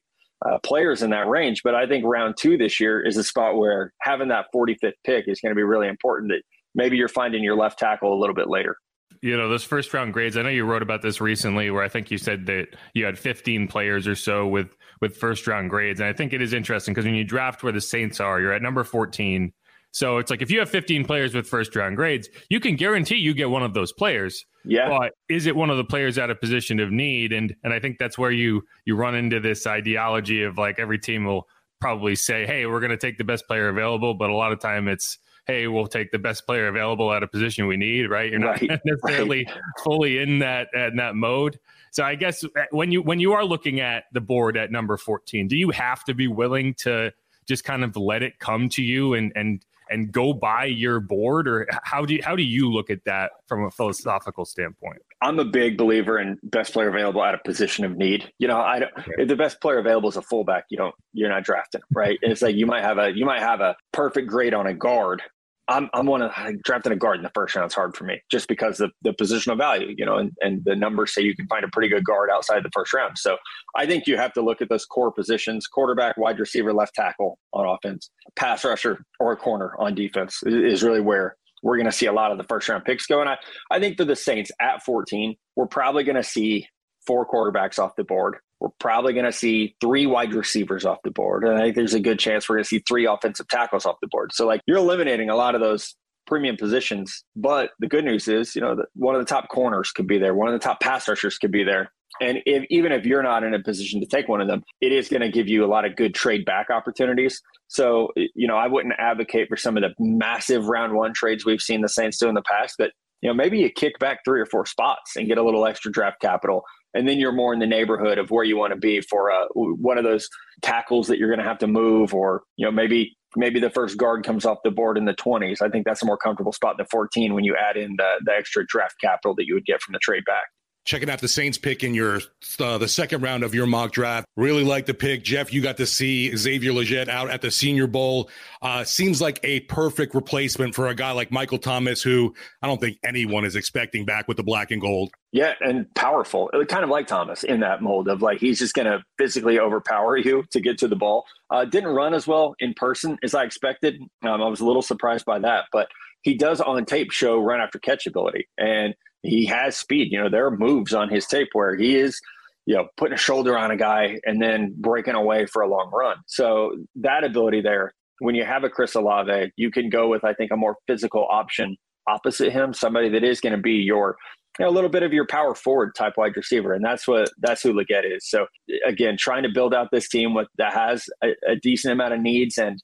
uh, 0.47 0.59
players 0.63 1.03
in 1.03 1.11
that 1.11 1.29
range. 1.29 1.63
But 1.63 1.75
I 1.75 1.87
think 1.87 2.05
round 2.05 2.37
two 2.39 2.59
this 2.59 2.81
year 2.81 3.05
is 3.05 3.17
a 3.17 3.25
spot 3.25 3.57
where 3.57 3.93
having 4.01 4.29
that 4.29 4.47
45th 4.55 4.93
pick 5.05 5.29
is 5.29 5.41
going 5.41 5.51
to 5.51 5.57
be 5.57 5.63
really 5.63 5.89
important 5.89 6.31
that 6.31 6.43
maybe 6.75 6.97
you're 6.97 7.09
finding 7.09 7.43
your 7.43 7.57
left 7.57 7.79
tackle 7.79 8.13
a 8.13 8.19
little 8.19 8.35
bit 8.35 8.49
later. 8.49 8.77
You 9.23 9.37
know, 9.37 9.49
those 9.49 9.65
first 9.65 9.95
round 9.95 10.13
grades, 10.13 10.37
I 10.37 10.43
know 10.43 10.49
you 10.49 10.65
wrote 10.65 10.83
about 10.83 11.01
this 11.01 11.21
recently 11.21 11.71
where 11.71 11.83
I 11.83 11.89
think 11.89 12.11
you 12.11 12.19
said 12.19 12.47
that 12.47 12.69
you 12.93 13.05
had 13.05 13.19
15 13.19 13.69
players 13.69 14.07
or 14.07 14.17
so 14.17 14.47
with 14.47 14.77
with 15.01 15.17
first 15.17 15.47
round 15.47 15.71
grades. 15.71 16.01
And 16.01 16.09
I 16.09 16.13
think 16.13 16.33
it 16.33 16.43
is 16.43 16.53
interesting 16.53 16.93
because 16.93 17.05
when 17.05 17.15
you 17.15 17.25
draft 17.25 17.63
where 17.63 17.73
the 17.73 17.81
Saints 17.81 18.21
are, 18.21 18.41
you're 18.41 18.53
at 18.53 18.63
number 18.63 18.85
14. 18.85 19.53
So 19.93 20.19
it's 20.19 20.31
like 20.31 20.43
if 20.43 20.51
you 20.51 20.59
have 20.59 20.71
15 20.71 21.05
players 21.05 21.35
with 21.35 21.47
first 21.47 21.77
round 21.77 21.97
grades, 21.97 22.29
you 22.49 22.61
can 22.61 22.77
guarantee 22.77 23.17
you 23.17 23.35
get 23.35 23.51
one 23.51 23.63
of 23.63 23.75
those 23.75 23.93
players. 23.93 24.45
Yeah. 24.65 24.89
But 24.89 25.13
is 25.29 25.47
it 25.47 25.55
one 25.55 25.71
of 25.71 25.77
the 25.77 25.85
players 25.85 26.19
at 26.19 26.31
a 26.31 26.35
position 26.35 26.81
of 26.81 26.91
need? 26.91 27.33
And 27.33 27.55
and 27.63 27.73
I 27.73 27.79
think 27.79 27.99
that's 27.99 28.19
where 28.19 28.31
you 28.31 28.63
you 28.85 28.97
run 28.97 29.15
into 29.15 29.39
this 29.39 29.67
ideology 29.67 30.43
of 30.43 30.59
like 30.59 30.79
every 30.79 30.99
team 30.99 31.25
will 31.25 31.47
probably 31.81 32.15
say, 32.15 32.47
hey, 32.47 32.65
we're 32.67 32.81
going 32.81 32.91
to 32.91 32.97
take 32.97 33.19
the 33.19 33.25
best 33.25 33.47
player 33.47 33.69
available, 33.69 34.15
but 34.15 34.31
a 34.31 34.35
lot 34.35 34.53
of 34.53 34.61
time 34.61 34.89
it's 34.89 35.19
hey, 35.47 35.67
we'll 35.67 35.87
take 35.87 36.11
the 36.11 36.19
best 36.19 36.47
player 36.47 36.69
available 36.69 37.12
at 37.12 37.23
a 37.23 37.27
position 37.27 37.67
we 37.67 37.77
need, 37.77 38.09
right? 38.09 38.31
You're 38.31 38.41
not 38.41 38.61
right, 38.61 38.81
necessarily 38.85 39.44
right. 39.44 39.56
fully 39.83 40.19
in 40.19 40.41
that 40.41 40.69
in 40.73 40.97
that 40.97 41.15
mode. 41.15 41.59
So 41.91 42.05
I 42.05 42.15
guess 42.15 42.44
uh, 42.44 42.49
when 42.71 42.93
you 42.93 43.03
when 43.03 43.21
you 43.21 43.33
are 43.33 43.44
looking 43.44 43.81
at 43.81 44.05
the 44.12 44.21
board 44.21 44.56
at 44.56 44.71
number 44.71 44.97
14, 44.97 45.49
do 45.49 45.56
you 45.56 45.71
have 45.71 46.05
to 46.05 46.15
be 46.15 46.29
willing 46.29 46.75
to 46.75 47.12
just 47.47 47.65
kind 47.65 47.85
of 47.85 47.97
let 47.97 48.23
it 48.23 48.39
come 48.39 48.69
to 48.71 48.83
you 48.83 49.15
and 49.15 49.33
and 49.35 49.65
and 49.93 50.11
go 50.11 50.33
by 50.33 50.65
your 50.65 51.00
board 51.00 51.47
or 51.47 51.67
how 51.83 52.06
do 52.06 52.15
you, 52.15 52.23
how 52.25 52.35
do 52.35 52.43
you 52.43 52.73
look 52.73 52.89
at 52.89 53.05
that 53.05 53.33
from 53.47 53.65
a 53.65 53.71
philosophical 53.71 54.47
standpoint? 54.47 55.03
I'm 55.21 55.39
a 55.39 55.44
big 55.44 55.77
believer 55.77 56.19
in 56.19 56.39
best 56.43 56.73
player 56.73 56.89
available 56.89 57.23
at 57.23 57.35
a 57.35 57.39
position 57.39 57.85
of 57.85 57.97
need. 57.97 58.33
You 58.39 58.49
know, 58.49 58.59
I 58.59 58.81
don't, 58.81 58.93
if 59.19 59.29
the 59.29 59.37
best 59.37 59.61
player 59.61 59.79
available 59.79 60.09
is 60.09 60.17
a 60.17 60.23
fullback, 60.23 60.65
you 60.71 60.79
don't 60.79 60.94
you're 61.12 61.29
not 61.29 61.44
drafting, 61.44 61.83
right? 61.93 62.19
And 62.23 62.33
it's 62.33 62.43
like 62.43 62.56
you 62.56 62.67
might 62.67 62.83
have 62.83 62.99
a 62.99 63.11
you 63.15 63.27
might 63.27 63.43
have 63.43 63.61
a 63.61 63.77
perfect 63.93 64.29
grade 64.29 64.55
on 64.55 64.67
a 64.67 64.75
guard, 64.75 65.23
I'm 65.69 65.88
I'm 65.94 66.06
one 66.06 66.23
of 66.23 66.32
like, 66.37 66.61
drafting 66.62 66.93
a 66.93 66.97
guard 66.97 67.19
in 67.19 67.23
the 67.23 67.31
first 67.35 67.55
round 67.55 67.67
It's 67.67 67.75
hard 67.75 67.97
for 67.97 68.05
me 68.05 68.20
just 68.31 68.49
because 68.49 68.81
of 68.81 68.91
the 69.03 69.12
positional 69.12 69.56
value, 69.56 69.94
you 69.97 70.05
know, 70.05 70.17
and, 70.17 70.32
and 70.41 70.62
the 70.64 70.75
numbers 70.75 71.14
say 71.14 71.23
you 71.23 71.37
can 71.37 71.47
find 71.47 71.64
a 71.64 71.69
pretty 71.69 71.88
good 71.88 72.05
guard 72.05 72.31
outside 72.31 72.62
the 72.64 72.70
first 72.73 72.93
round. 72.93 73.17
So 73.17 73.37
I 73.76 73.87
think 73.87 74.06
you 74.06 74.17
have 74.17 74.32
to 74.35 74.43
look 74.43 74.61
at 74.61 74.69
those 74.69 74.85
core 74.85 75.12
positions: 75.12 75.67
quarterback, 75.67 76.17
wide 76.17 76.38
receiver, 76.38 76.73
left 76.73 76.94
tackle 76.94 77.38
on 77.53 77.67
offense, 77.67 78.11
pass 78.37 78.64
rusher, 78.64 79.05
or 79.20 79.32
a 79.32 79.37
corner 79.37 79.75
on 79.79 79.94
defense 79.94 80.41
is 80.44 80.82
really 80.82 81.00
where 81.00 81.37
we're 81.62 81.76
going 81.76 81.87
to 81.87 81.93
see 81.93 82.06
a 82.06 82.12
lot 82.12 82.32
of 82.32 82.38
the 82.38 82.44
first 82.44 82.69
round 82.69 82.85
picks 82.85 83.06
go. 83.06 83.20
And 83.20 83.31
I, 83.31 83.38
I 83.70 83.79
think 83.79 83.97
for 83.97 84.05
the 84.05 84.17
Saints 84.17 84.50
at 84.61 84.82
14, 84.82 85.37
we're 85.55 85.67
probably 85.67 86.03
going 86.03 86.17
to 86.17 86.25
see 86.25 86.67
four 87.06 87.26
quarterbacks 87.26 87.79
off 87.79 87.94
the 87.97 88.05
board 88.05 88.38
we're 88.62 88.70
probably 88.79 89.12
going 89.12 89.25
to 89.25 89.32
see 89.32 89.75
three 89.81 90.06
wide 90.06 90.32
receivers 90.35 90.85
off 90.85 90.99
the 91.03 91.11
board. 91.11 91.43
And 91.43 91.59
I 91.59 91.62
think 91.62 91.75
there's 91.75 91.94
a 91.94 92.00
good 92.00 92.20
chance 92.20 92.49
we're 92.49 92.55
going 92.55 92.62
to 92.64 92.69
see 92.69 92.82
three 92.87 93.06
offensive 93.06 93.49
tackles 93.49 93.85
off 93.85 93.97
the 94.00 94.06
board. 94.06 94.32
So, 94.32 94.47
like, 94.47 94.61
you're 94.67 94.76
eliminating 94.76 95.31
a 95.31 95.35
lot 95.35 95.56
of 95.56 95.61
those 95.61 95.97
premium 96.29 96.56
positions. 96.56 97.25
But 97.35 97.70
the 97.81 97.88
good 97.88 98.05
news 98.05 98.29
is, 98.29 98.55
you 98.55 98.62
know, 98.62 98.76
one 98.94 99.17
of 99.17 99.20
the 99.20 99.26
top 99.26 99.49
corners 99.49 99.91
could 99.91 100.06
be 100.06 100.17
there, 100.17 100.32
one 100.32 100.47
of 100.47 100.53
the 100.55 100.61
top 100.61 100.79
pass 100.79 101.09
rushers 101.09 101.38
could 101.38 101.50
be 101.50 101.64
there. 101.64 101.91
And 102.20 102.38
if, 102.47 102.64
even 102.70 102.93
if 102.93 103.05
you're 103.05 103.25
not 103.25 103.43
in 103.43 103.53
a 103.53 103.61
position 103.61 103.99
to 104.00 104.06
take 104.06 104.29
one 104.29 104.41
of 104.41 104.47
them, 104.47 104.62
it 104.81 104.93
is 104.93 105.08
going 105.08 105.23
to 105.23 105.29
give 105.29 105.49
you 105.49 105.65
a 105.65 105.67
lot 105.67 105.85
of 105.85 105.97
good 105.97 106.15
trade 106.15 106.44
back 106.44 106.70
opportunities. 106.70 107.43
So, 107.67 108.11
you 108.15 108.47
know, 108.47 108.56
I 108.56 108.69
wouldn't 108.69 108.94
advocate 108.97 109.49
for 109.49 109.56
some 109.56 109.76
of 109.76 109.82
the 109.82 109.93
massive 109.99 110.67
round 110.67 110.94
one 110.94 111.15
trades 111.15 111.44
we've 111.44 111.61
seen 111.61 111.81
the 111.81 111.88
Saints 111.88 112.19
do 112.19 112.29
in 112.29 112.37
the 112.37 112.43
past, 112.43 112.76
but, 112.79 112.93
you 113.23 113.29
know, 113.29 113.35
maybe 113.35 113.58
you 113.58 113.70
kick 113.70 113.99
back 113.99 114.20
three 114.25 114.41
or 114.41 114.47
four 114.47 114.67
spots 114.67 115.17
and 115.17 115.26
get 115.26 115.38
a 115.38 115.43
little 115.43 115.67
extra 115.67 115.91
draft 115.91 116.20
capital 116.20 116.62
and 116.94 117.09
then 117.09 117.19
you're 117.19 117.33
more 117.33 117.53
in 117.53 117.59
the 117.59 117.67
neighborhood 117.67 118.19
of 118.19 118.31
where 118.31 118.44
you 118.44 118.56
want 118.56 118.72
to 118.72 118.79
be 118.79 119.01
for 119.01 119.31
uh, 119.31 119.46
one 119.55 119.99
of 119.99 120.05
those 120.05 120.29
tackles 120.61 121.06
that 121.08 121.19
you're 121.19 121.29
going 121.29 121.39
to 121.41 121.44
have 121.44 121.58
to 121.58 121.67
move, 121.67 122.15
or 122.15 122.43
you 122.56 122.65
know 122.65 122.72
maybe 122.72 123.17
maybe 123.37 123.61
the 123.61 123.70
first 123.70 123.96
guard 123.96 124.25
comes 124.25 124.44
off 124.44 124.58
the 124.63 124.70
board 124.70 124.99
in 124.99 125.06
the 125.06 125.15
20s. 125.15 125.63
I 125.63 125.69
think 125.69 125.87
that's 125.87 126.03
a 126.03 126.06
more 126.06 126.19
comfortable 126.19 126.53
spot 126.53 126.77
than 126.77 126.87
14 126.91 127.32
when 127.32 127.44
you 127.44 127.56
add 127.56 127.77
in 127.77 127.94
the, 127.96 128.20
the 128.25 128.32
extra 128.32 128.67
draft 128.67 128.96
capital 129.01 129.34
that 129.37 129.46
you 129.46 129.55
would 129.55 129.65
get 129.65 129.81
from 129.81 129.93
the 129.93 129.99
trade 130.01 130.25
back 130.27 130.44
checking 130.84 131.08
out 131.08 131.20
the 131.20 131.29
Saints 131.29 131.58
pick 131.58 131.84
in 131.84 131.94
your 131.94 132.20
uh, 132.58 132.79
the 132.79 132.89
second 132.89 133.22
round 133.22 133.44
of 133.44 133.55
your 133.55 133.67
mock 133.67 133.93
draft. 133.93 134.27
Really 134.36 134.65
like 134.65 134.86
the 134.86 134.94
pick, 134.94 135.22
Jeff. 135.22 135.53
You 135.53 135.62
got 135.62 135.77
to 135.77 135.86
see 135.86 136.34
Xavier 136.36 136.72
Legette 136.72 137.08
out 137.08 137.31
at 137.31 137.41
the 137.41 137.51
Senior 137.51 137.86
Bowl. 137.86 138.31
Uh, 138.60 138.84
seems 138.84 139.20
like 139.20 139.39
a 139.43 139.60
perfect 139.60 140.15
replacement 140.15 140.74
for 140.74 140.89
a 140.89 140.94
guy 140.94 141.12
like 141.12 141.31
Michael 141.31 141.58
Thomas, 141.58 142.03
who 142.03 142.34
I 142.62 142.67
don't 142.67 142.81
think 142.81 142.98
anyone 143.05 143.44
is 143.44 143.56
expecting 143.56 144.05
back 144.05 144.29
with 144.29 144.36
the 144.36 144.43
black 144.43 144.70
and 144.70 144.81
gold. 144.81 145.12
Yeah, 145.32 145.55
and 145.60 145.93
powerful, 145.94 146.51
kind 146.69 146.84
of 146.84 146.91
like 146.91 147.06
Thomas 147.06 147.43
in 147.43 147.60
that 147.60 147.81
mold 147.81 148.08
of 148.08 148.20
like 148.20 148.39
he's 148.39 148.58
just 148.58 148.74
going 148.74 148.86
to 148.86 149.03
physically 149.19 149.58
overpower 149.58 150.17
you 150.17 150.44
to 150.51 150.60
get 150.60 150.79
to 150.79 150.89
the 150.89 150.96
ball. 150.96 151.24
Uh, 151.51 151.65
didn't 151.65 151.91
run 151.91 152.12
as 152.12 152.27
well 152.27 152.55
in 152.58 152.74
person 152.74 153.19
as 153.22 153.34
I 153.34 153.44
expected. 153.44 154.01
Um, 154.22 154.43
I 154.43 154.48
was 154.48 154.60
a 154.60 154.67
little 154.67 154.82
surprised 154.82 155.24
by 155.24 155.39
that, 155.39 155.67
but 155.72 155.89
he 156.22 156.34
does 156.34 156.60
on 156.60 156.84
tape 156.84 157.10
show 157.12 157.39
run 157.39 157.60
after 157.60 157.79
catch 157.79 158.06
ability 158.06 158.48
and 158.58 158.94
he 159.22 159.46
has 159.46 159.76
speed. 159.76 160.08
You 160.10 160.22
know, 160.22 160.29
there 160.29 160.46
are 160.46 160.56
moves 160.56 160.93
on 160.93 161.08
his 161.08 161.26
tape 161.26 161.48
where 161.52 161.76
he 161.76 161.96
is, 161.96 162.20
you 162.67 162.74
know, 162.74 162.88
putting 162.96 163.14
a 163.14 163.19
shoulder 163.19 163.56
on 163.56 163.70
a 163.70 163.76
guy 163.76 164.19
and 164.24 164.41
then 164.41 164.74
breaking 164.76 165.14
away 165.14 165.46
for 165.46 165.62
a 165.62 165.69
long 165.69 165.91
run. 165.93 166.17
So 166.26 166.76
that 166.96 167.24
ability 167.24 167.60
there, 167.60 167.93
when 168.19 168.34
you 168.34 168.44
have 168.44 168.64
a 168.64 168.70
Chris 168.70 168.94
Olave, 168.94 169.52
you 169.56 169.70
can 169.70 169.88
go 169.88 170.08
with, 170.08 170.24
I 170.24 170.34
think, 170.34 170.50
a 170.52 170.56
more 170.56 170.76
physical 170.86 171.26
option 171.31 171.76
opposite 172.06 172.52
him, 172.52 172.72
somebody 172.72 173.08
that 173.10 173.24
is 173.24 173.41
going 173.41 173.55
to 173.55 173.60
be 173.60 173.74
your, 173.74 174.17
you 174.58 174.64
know, 174.64 174.70
a 174.70 174.74
little 174.74 174.91
bit 174.91 175.02
of 175.02 175.12
your 175.12 175.26
power 175.26 175.55
forward 175.55 175.94
type 175.96 176.14
wide 176.17 176.36
receiver. 176.36 176.72
And 176.72 176.84
that's 176.84 177.06
what, 177.06 177.31
that's 177.38 177.62
who 177.62 177.72
Legette 177.72 178.17
is. 178.17 178.29
So 178.29 178.46
again, 178.86 179.17
trying 179.19 179.44
to 179.44 179.48
build 179.48 179.72
out 179.72 179.88
this 179.93 180.08
team 180.08 180.34
with 180.34 180.48
that 180.58 180.72
has 180.72 181.05
a, 181.22 181.29
a 181.48 181.56
decent 181.56 181.93
amount 181.93 182.14
of 182.14 182.20
needs 182.20 182.58
and 182.58 182.81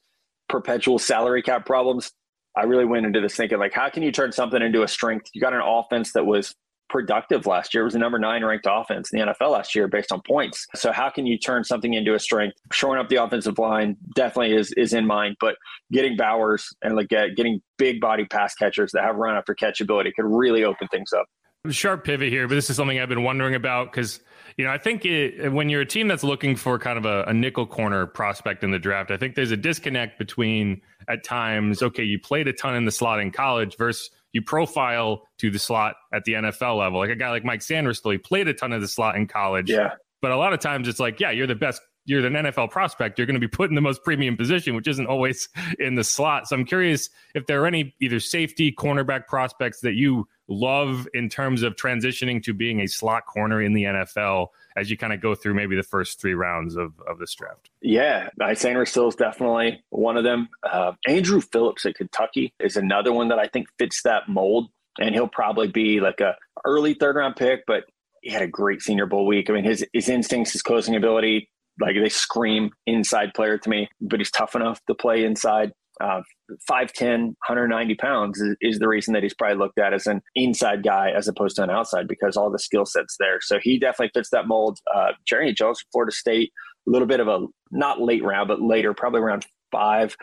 perpetual 0.49 0.99
salary 0.99 1.42
cap 1.42 1.66
problems 1.66 2.11
I 2.57 2.64
really 2.64 2.85
went 2.85 3.07
into 3.07 3.21
this 3.21 3.37
thinking 3.37 3.59
like, 3.59 3.73
how 3.73 3.88
can 3.88 4.02
you 4.02 4.12
turn 4.12 4.33
something 4.33 4.61
into 4.61 4.83
a 4.83 4.88
strength? 4.88 5.31
You 5.33 5.40
got 5.40 5.52
an 5.52 5.62
offense 5.64 6.12
that 6.12 6.26
was 6.26 6.55
productive 6.88 7.47
last 7.47 7.75
year. 7.75 7.83
It 7.83 7.85
was 7.85 7.93
the 7.93 7.99
number 7.99 8.19
nine 8.19 8.45
ranked 8.45 8.67
offense 8.69 9.12
in 9.12 9.19
the 9.19 9.26
NFL 9.26 9.52
last 9.52 9.75
year 9.75 9.88
based 9.88 10.11
on 10.11 10.23
points. 10.26 10.67
So 10.75 10.90
how 10.90 11.11
can 11.11 11.26
you 11.26 11.38
turn 11.38 11.64
something 11.64 11.95
into 11.95 12.14
a 12.14 12.19
strength? 12.19 12.57
Showing 12.73 12.99
up 12.99 13.09
the 13.09 13.17
offensive 13.17 13.59
line 13.59 13.97
definitely 14.14 14.57
is 14.57 14.73
is 14.73 14.93
in 14.93 15.07
mind, 15.07 15.37
but 15.40 15.57
getting 15.93 16.17
Bowers 16.17 16.75
and 16.83 16.97
like 16.97 17.09
getting 17.09 17.61
big 17.76 18.00
body 18.00 18.25
pass 18.25 18.55
catchers 18.55 18.93
that 18.93 19.05
have 19.05 19.17
run 19.17 19.37
after 19.37 19.55
catch 19.55 19.81
ability 19.81 20.12
could 20.17 20.26
really 20.26 20.64
open 20.64 20.88
things 20.88 21.12
up. 21.12 21.26
Sharp 21.71 22.05
pivot 22.05 22.31
here, 22.31 22.47
but 22.49 22.55
this 22.55 22.71
is 22.71 22.77
something 22.77 22.99
I've 22.99 23.09
been 23.09 23.25
wondering 23.25 23.55
about 23.55 23.91
because 23.91 24.21
you 24.57 24.65
know 24.65 24.71
I 24.71 24.79
think 24.79 25.05
it, 25.05 25.53
when 25.53 25.69
you're 25.69 25.81
a 25.81 25.87
team 25.87 26.09
that's 26.09 26.25
looking 26.25 26.57
for 26.57 26.79
kind 26.79 26.99
of 26.99 27.05
a, 27.05 27.25
a 27.25 27.35
nickel 27.35 27.67
corner 27.67 28.07
prospect 28.07 28.62
in 28.62 28.71
the 28.71 28.79
draft, 28.79 29.11
I 29.11 29.17
think 29.17 29.35
there's 29.35 29.50
a 29.50 29.57
disconnect 29.57 30.19
between 30.19 30.81
at 31.09 31.25
times 31.25 31.83
okay 31.83 32.05
you 32.05 32.19
played 32.19 32.49
a 32.49 32.53
ton 32.53 32.75
in 32.75 32.85
the 32.85 32.93
slot 32.93 33.21
in 33.21 33.31
college 33.31 33.77
versus 33.77 34.11
you 34.33 34.43
profile 34.43 35.23
to 35.38 35.50
the 35.50 35.59
slot 35.59 35.97
at 36.12 36.25
the 36.25 36.35
NFL 36.35 36.79
level. 36.79 36.99
Like 37.00 37.11
a 37.11 37.17
guy 37.17 37.31
like 37.31 37.45
Mike 37.45 37.61
Sainristil, 37.61 38.12
he 38.12 38.19
played 38.19 38.47
a 38.47 38.55
ton 38.55 38.73
of 38.73 38.81
the 38.81 38.88
slot 38.88 39.17
in 39.17 39.27
college. 39.27 39.71
Yeah. 39.71 39.95
But 40.21 40.33
a 40.33 40.37
lot 40.37 40.53
of 40.53 40.61
times 40.61 40.88
it's 40.88 41.00
like, 41.00 41.19
yeah, 41.21 41.31
you're 41.31 41.47
the 41.47 41.55
best 41.55 41.81
you're 42.09 42.25
an 42.25 42.33
NFL 42.33 42.71
prospect, 42.71 43.19
you're 43.19 43.27
going 43.27 43.35
to 43.35 43.41
be 43.41 43.49
put 43.49 43.69
in 43.69 43.75
the 43.75 43.83
most 43.83 44.03
premium 44.03 44.35
position, 44.35 44.75
which 44.75 44.88
isn't 44.88 45.07
always 45.07 45.49
in 45.79 45.95
the 45.95 46.05
slot. 46.05 46.49
So 46.49 46.57
I'm 46.57 46.65
curious 46.65 47.11
if 47.35 47.47
there 47.47 47.62
are 47.62 47.67
any 47.67 47.95
either 48.00 48.19
safety, 48.19 48.73
cornerback 48.73 49.27
prospects 49.27 49.81
that 49.83 49.95
you 49.95 50.27
love 50.49 51.07
in 51.14 51.28
terms 51.28 51.62
of 51.62 51.76
transitioning 51.76 52.43
to 52.43 52.55
being 52.55 52.81
a 52.81 52.87
slot 52.87 53.26
corner 53.26 53.61
in 53.62 53.75
the 53.75 53.85
NFL 53.85 54.49
as 54.76 54.90
you 54.90 54.97
kind 54.97 55.12
of 55.12 55.21
go 55.21 55.35
through 55.35 55.55
maybe 55.55 55.76
the 55.76 55.83
first 55.83 56.21
three 56.21 56.35
rounds 56.35 56.76
of, 56.76 56.93
of 57.07 57.19
this 57.19 57.35
draft. 57.35 57.71
Yeah, 57.83 58.31
Sainristil 58.40 59.09
is 59.09 59.17
definitely 59.17 59.83
one 59.90 60.17
of 60.17 60.25
them. 60.25 60.49
Uh, 60.62 60.93
Andru 61.07 61.43
Phillips 61.52 61.85
at 61.85 61.97
Kentucky 61.97 62.55
is 62.61 62.76
another 62.76 63.12
one 63.12 63.28
that 63.28 63.38
I 63.38 63.47
think 63.47 63.69
fits 63.78 64.02
that 64.02 64.28
mold. 64.28 64.69
And 65.00 65.14
he'll 65.14 65.28
probably 65.28 65.69
be 65.69 66.00
like 66.00 66.21
a 66.21 66.35
early 66.64 66.95
third 66.95 67.14
round 67.14 67.37
pick, 67.37 67.64
but 67.67 67.85
he 68.21 68.31
had 68.33 68.43
a 68.43 68.49
great 68.49 68.83
senior 68.83 69.07
bowl 69.07 69.26
week. 69.26 69.49
I 69.49 69.52
mean, 69.52 69.62
his 69.62 69.87
his 69.93 70.09
instincts, 70.09 70.52
his 70.52 70.62
closing 70.62 70.97
ability, 70.97 71.49
like 71.81 71.95
they 71.95 72.09
scream 72.09 72.71
inside 72.87 73.33
player 73.35 73.59
to 73.59 73.71
me, 73.71 73.88
but 74.00 74.19
he's 74.19 74.31
tough 74.31 74.57
enough 74.57 74.81
to 74.87 74.95
play 74.95 75.25
inside. 75.25 75.73
Uh, 76.00 76.23
5'10, 76.71 77.35
190 77.47 77.95
pounds 77.97 78.40
is, 78.40 78.57
is, 78.61 78.78
the 78.78 78.88
reason 78.88 79.14
that 79.14 79.23
he's 79.23 79.35
probably 79.35 79.57
looked 79.57 79.78
at 79.78 79.93
as 79.93 80.07
an 80.07 80.21
inside 80.35 80.83
guy 80.83 81.11
as 81.11 81.28
opposed 81.28 81.57
to 81.57 81.62
an 81.62 81.71
outside 81.71 82.07
because 82.07 82.37
all 82.37 82.50
the 82.50 82.59
skill 82.59 82.87
sets 82.87 83.17
there. 83.19 83.38
So 83.40 83.59
he 83.61 83.78
definitely 83.78 84.11
fits 84.14 84.31
that 84.31 84.47
mold. 84.47 84.78
Uh, 84.95 85.12
Jarrian 85.31 85.57
Jones, 85.57 85.83
Florida 85.93 86.12
State, 86.12 86.52
a 86.87 86.90
little 86.90 87.09
bit 87.09 87.21
of 87.21 87.28
a 87.28 87.47
not 87.71 88.00
late 88.00 88.23
round, 88.23 88.49
but 88.49 88.62
later, 88.62 88.95
probably 88.95 89.21
around 89.21 89.47
five. 89.73 90.17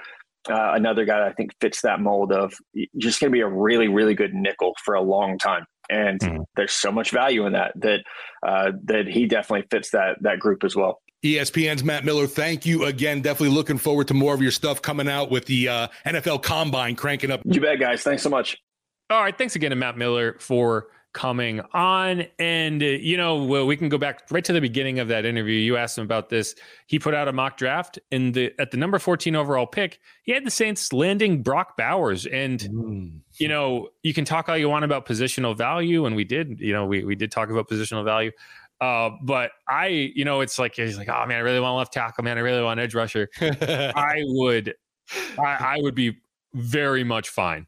Uh, 0.50 0.74
another 0.74 1.06
guy 1.06 1.20
that 1.20 1.28
I 1.28 1.34
think 1.34 1.52
fits 1.60 1.82
that 1.82 2.00
mold 2.00 2.32
of 2.32 2.54
just 2.98 3.20
going 3.20 3.32
to 3.32 3.36
be 3.36 3.42
a 3.42 3.48
really, 3.48 3.88
really 3.88 4.14
good 4.14 4.34
nickel 4.34 4.74
for 4.84 4.94
a 4.94 5.02
long 5.02 5.38
time. 5.38 5.66
And 5.90 6.20
mm 6.20 6.46
there's 6.56 6.72
so 6.72 6.92
much 6.92 7.12
value 7.12 7.46
in 7.46 7.54
that 7.54 7.74
that 7.76 8.00
uh, 8.46 8.72
that 8.86 9.08
he 9.08 9.26
definitely 9.26 9.68
fits 9.70 9.92
that 9.92 10.16
that 10.22 10.40
group 10.40 10.64
as 10.64 10.76
well. 10.76 11.02
ESPN's 11.26 11.84
Matt 11.84 12.06
Miller, 12.06 12.28
thank 12.28 12.66
you 12.66 12.86
again. 12.86 13.22
Definitely 13.22 13.56
looking 13.56 13.78
forward 13.78 14.08
to 14.10 14.14
more 14.14 14.34
of 14.34 14.42
your 14.42 14.52
stuff 14.52 14.82
coming 14.82 15.10
out 15.10 15.32
with 15.32 15.46
the 15.46 15.68
uh, 15.68 15.88
NFL 16.06 16.44
Combine 16.44 16.96
cranking 16.96 17.32
up. 17.32 17.42
You 17.44 17.60
bet, 17.60 17.80
guys. 17.80 18.04
Thanks 18.04 18.24
so 18.24 18.30
much. 18.30 18.58
All 19.10 19.22
right. 19.22 19.38
Thanks 19.38 19.56
again 19.56 19.72
to 19.72 19.76
Matt 19.76 19.98
Miller 19.98 20.38
for 20.40 20.88
coming 21.16 21.62
on. 21.74 22.26
And, 22.38 22.84
uh, 22.84 22.88
you 22.88 23.16
know, 23.16 23.44
well, 23.44 23.66
we 23.66 23.78
can 23.78 23.88
go 23.88 23.98
back 23.98 24.24
right 24.32 24.44
to 24.44 24.52
the 24.52 24.60
beginning 24.60 25.00
of 25.00 25.08
that 25.08 25.26
interview. 25.26 25.56
You 25.56 25.78
asked 25.78 25.98
him 25.98 26.04
about 26.04 26.30
this. 26.30 26.56
He 26.88 27.00
put 27.00 27.14
out 27.14 27.28
a 27.30 27.34
mock 27.34 27.58
draft 27.58 27.98
and 28.12 28.34
the 28.34 28.54
at 28.60 28.72
the 28.72 28.78
number 28.78 29.00
14 29.00 29.34
overall 29.36 29.66
pick, 29.66 30.00
he 30.24 30.34
had 30.34 30.46
the 30.46 30.52
Saints 30.52 30.92
landing 30.92 31.42
Brock 31.42 31.78
Bowers. 31.78 32.26
And, 32.26 32.60
mm. 32.60 33.20
you 33.36 33.48
know, 33.48 33.90
you 34.04 34.14
can 34.14 34.26
talk 34.26 34.50
all 34.50 34.58
you 34.58 34.70
want 34.70 34.84
about 34.84 35.06
positional 35.06 35.58
value. 35.58 36.06
And 36.06 36.16
we 36.16 36.26
did, 36.26 36.60
you 36.60 36.74
know, 36.74 36.86
we, 36.86 37.06
we 37.06 37.16
did 37.16 37.32
talk 37.32 37.50
about 37.50 37.70
positional 37.70 38.04
value. 38.04 38.32
Uh, 38.82 39.12
but 39.22 39.52
I, 39.70 39.88
you 40.16 40.26
know, 40.26 40.42
it's 40.42 40.60
like 40.60 40.76
he's 40.76 40.98
like, 40.98 41.10
oh 41.10 41.26
man, 41.26 41.38
I 41.38 41.42
really 41.42 41.60
want 41.60 41.78
left 41.78 41.94
tackle, 41.94 42.24
man. 42.24 42.38
I 42.38 42.42
really 42.42 42.62
want 42.62 42.80
edge 42.80 42.94
rusher. 42.94 43.30
I 43.42 44.22
would, 44.26 44.74
I, 45.40 45.44
I, 45.44 45.78
would 45.80 45.96
be 45.96 46.18
very 46.54 47.04
much 47.04 47.30
fine 47.30 47.68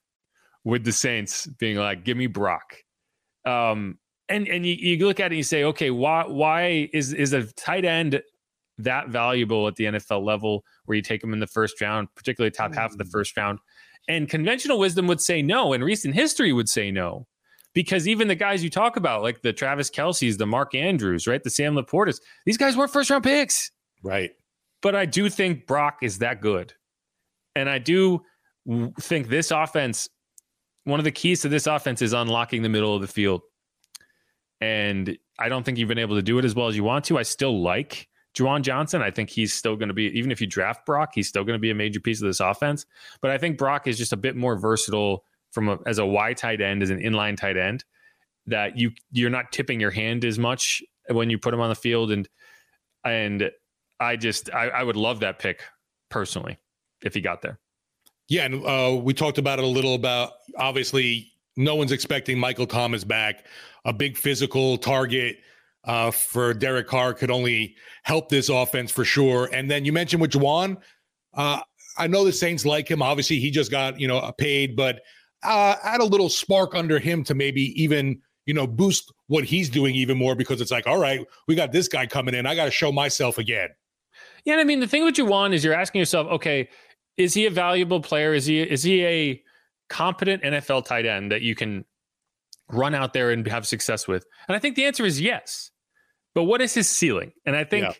with 0.65 0.83
the 0.83 0.91
Saints 0.91 1.47
being 1.47 1.77
like, 1.77 2.03
give 2.03 2.17
me 2.17 2.27
Brock. 2.27 2.75
Um, 3.45 3.99
and 4.27 4.47
and 4.49 4.65
you, 4.65 4.73
you 4.73 5.05
look 5.05 5.21
at 5.21 5.25
it 5.25 5.27
and 5.27 5.37
you 5.37 5.43
say, 5.43 5.63
okay, 5.63 5.91
why 5.91 6.25
why 6.27 6.89
is 6.91 7.13
is 7.13 7.31
a 7.31 7.43
tight 7.53 7.85
end 7.85 8.21
that 8.79 9.07
valuable 9.07 9.67
at 9.67 9.75
the 9.75 9.85
NFL 9.85 10.25
level 10.25 10.65
where 10.85 10.97
you 10.97 11.01
take 11.01 11.21
them 11.21 11.31
in 11.31 11.39
the 11.39 11.47
first 11.47 11.79
round, 11.79 12.09
particularly 12.15 12.51
top 12.51 12.75
half 12.75 12.91
of 12.91 12.97
the 12.97 13.05
mm. 13.05 13.11
first 13.11 13.37
round? 13.37 13.59
And 14.09 14.27
conventional 14.27 14.77
wisdom 14.77 15.07
would 15.07 15.21
say 15.21 15.41
no, 15.41 15.71
and 15.71 15.83
recent 15.83 16.15
history 16.15 16.51
would 16.51 16.67
say 16.67 16.91
no 16.91 17.27
because 17.77 18.07
even 18.07 18.27
the 18.27 18.33
guys 18.33 18.63
you 18.63 18.71
talk 18.71 18.97
about, 18.97 19.21
like 19.21 19.43
the 19.43 19.53
Travis 19.53 19.91
Kelce's, 19.91 20.35
the 20.35 20.47
Mark 20.47 20.73
Andrews, 20.73 21.27
right, 21.27 21.43
the 21.43 21.51
Sam 21.51 21.75
LaPortas, 21.75 22.19
these 22.43 22.57
guys 22.57 22.75
weren't 22.75 22.91
first 22.91 23.11
round 23.11 23.23
picks. 23.23 23.69
Right. 24.01 24.31
But 24.81 24.95
I 24.95 25.05
do 25.05 25.29
think 25.29 25.67
Brock 25.67 25.99
is 26.01 26.17
that 26.17 26.41
good. 26.41 26.73
And 27.55 27.69
I 27.69 27.77
do 27.77 28.23
think 28.99 29.27
this 29.27 29.51
offense, 29.51 30.09
one 30.85 30.99
of 30.99 31.03
the 31.03 31.11
keys 31.11 31.43
to 31.43 31.49
this 31.49 31.67
offense 31.67 32.01
is 32.01 32.13
unlocking 32.13 32.63
the 32.63 32.69
middle 32.69 32.95
of 32.95 33.01
the 33.01 33.07
field. 33.07 33.43
And 34.59 35.15
I 35.37 35.47
don't 35.47 35.63
think 35.63 35.77
you've 35.77 35.87
been 35.87 35.99
able 35.99 36.15
to 36.15 36.23
do 36.23 36.39
it 36.39 36.45
as 36.45 36.55
well 36.55 36.69
as 36.69 36.75
you 36.75 36.83
want 36.83 37.05
to. 37.05 37.19
I 37.19 37.21
still 37.21 37.61
like 37.61 38.07
Juwan 38.35 38.63
Johnson. 38.63 39.03
I 39.03 39.11
think 39.11 39.29
he's 39.29 39.53
still 39.53 39.75
going 39.75 39.89
to 39.89 39.93
be, 39.93 40.05
even 40.17 40.31
if 40.31 40.41
you 40.41 40.47
draft 40.47 40.83
Brock, 40.83 41.11
he's 41.13 41.27
still 41.27 41.43
going 41.43 41.53
to 41.53 41.61
be 41.61 41.69
a 41.69 41.75
major 41.75 41.99
piece 41.99 42.23
of 42.23 42.27
this 42.27 42.39
offense. 42.39 42.87
But 43.21 43.29
I 43.29 43.37
think 43.37 43.59
Brock 43.59 43.85
is 43.85 43.99
just 43.99 44.13
a 44.13 44.17
bit 44.17 44.35
more 44.35 44.57
versatile 44.57 45.25
from 45.51 45.69
a, 45.69 45.77
as 45.85 45.97
a 45.97 46.05
Y 46.05 46.33
tight 46.33 46.61
end, 46.61 46.83
as 46.83 46.89
an 46.89 46.99
inline 46.99 47.37
tight 47.37 47.57
end, 47.57 47.83
that 48.45 48.77
you 48.77 48.91
you're 49.11 49.29
not 49.29 49.51
tipping 49.51 49.79
your 49.79 49.91
hand 49.91 50.25
as 50.25 50.39
much 50.39 50.81
when 51.09 51.29
you 51.29 51.37
put 51.37 51.53
him 51.53 51.59
on 51.59 51.69
the 51.69 51.75
field, 51.75 52.11
and 52.11 52.27
and 53.03 53.51
I 53.99 54.15
just 54.15 54.53
I, 54.53 54.69
I 54.69 54.83
would 54.83 54.95
love 54.95 55.19
that 55.21 55.39
pick 55.39 55.61
personally 56.09 56.57
if 57.01 57.13
he 57.13 57.21
got 57.21 57.41
there. 57.41 57.59
Yeah, 58.29 58.45
and 58.45 58.65
uh, 58.65 58.99
we 59.01 59.13
talked 59.13 59.37
about 59.37 59.59
it 59.59 59.65
a 59.65 59.67
little 59.67 59.95
about 59.95 60.33
obviously 60.57 61.31
no 61.55 61.75
one's 61.75 61.91
expecting 61.91 62.37
Michael 62.37 62.67
Thomas 62.67 63.03
back. 63.03 63.45
A 63.85 63.93
big 63.93 64.17
physical 64.17 64.77
target 64.77 65.37
uh, 65.85 66.11
for 66.11 66.53
Derek 66.53 66.87
Carr 66.87 67.13
could 67.13 67.31
only 67.31 67.75
help 68.03 68.29
this 68.29 68.49
offense 68.49 68.91
for 68.91 69.05
sure. 69.05 69.49
And 69.53 69.71
then 69.71 69.85
you 69.85 69.93
mentioned 69.93 70.21
with 70.21 70.31
Juwan, 70.31 70.77
uh, 71.33 71.61
I 71.97 72.07
know 72.07 72.25
the 72.25 72.33
Saints 72.33 72.65
like 72.65 72.89
him. 72.89 73.01
Obviously, 73.01 73.39
he 73.39 73.49
just 73.49 73.71
got 73.71 73.99
you 73.99 74.07
know 74.07 74.31
paid, 74.37 74.75
but 74.75 75.01
uh, 75.43 75.75
add 75.83 76.01
a 76.01 76.05
little 76.05 76.29
spark 76.29 76.75
under 76.75 76.99
him 76.99 77.23
to 77.23 77.35
maybe 77.35 77.81
even 77.81 78.21
you 78.45 78.53
know 78.53 78.65
boost 78.65 79.13
what 79.27 79.43
he's 79.43 79.69
doing 79.69 79.95
even 79.95 80.17
more 80.17 80.35
because 80.35 80.61
it's 80.61 80.71
like 80.71 80.87
all 80.87 80.99
right 80.99 81.25
we 81.47 81.55
got 81.55 81.71
this 81.71 81.87
guy 81.87 82.05
coming 82.05 82.33
in. 82.33 82.45
I 82.45 82.55
got 82.55 82.65
to 82.65 82.71
show 82.71 82.91
myself 82.91 83.37
again. 83.37 83.69
Yeah 84.45 84.55
i 84.55 84.63
mean 84.63 84.79
the 84.79 84.87
thing 84.87 85.03
what 85.03 85.17
you 85.17 85.25
want 85.25 85.53
is 85.53 85.63
you're 85.63 85.73
asking 85.73 85.99
yourself 85.99 86.27
okay 86.27 86.69
is 87.17 87.33
he 87.33 87.47
a 87.47 87.49
valuable 87.49 87.99
player? 87.99 88.33
Is 88.33 88.45
he 88.45 88.61
is 88.61 88.83
he 88.83 89.03
a 89.03 89.43
competent 89.89 90.43
nfl 90.43 90.83
tight 90.85 91.05
end 91.05 91.31
that 91.31 91.41
you 91.41 91.55
can 91.55 91.85
run 92.69 92.93
out 92.93 93.13
there 93.13 93.31
and 93.31 93.45
have 93.47 93.67
success 93.67 94.07
with? 94.07 94.25
And 94.47 94.55
i 94.55 94.59
think 94.59 94.75
the 94.75 94.85
answer 94.85 95.05
is 95.05 95.19
yes. 95.19 95.71
But 96.35 96.43
what 96.43 96.61
is 96.61 96.73
his 96.73 96.87
ceiling? 96.87 97.33
And 97.45 97.55
i 97.55 97.63
think 97.63 97.85
yeah. 97.85 97.93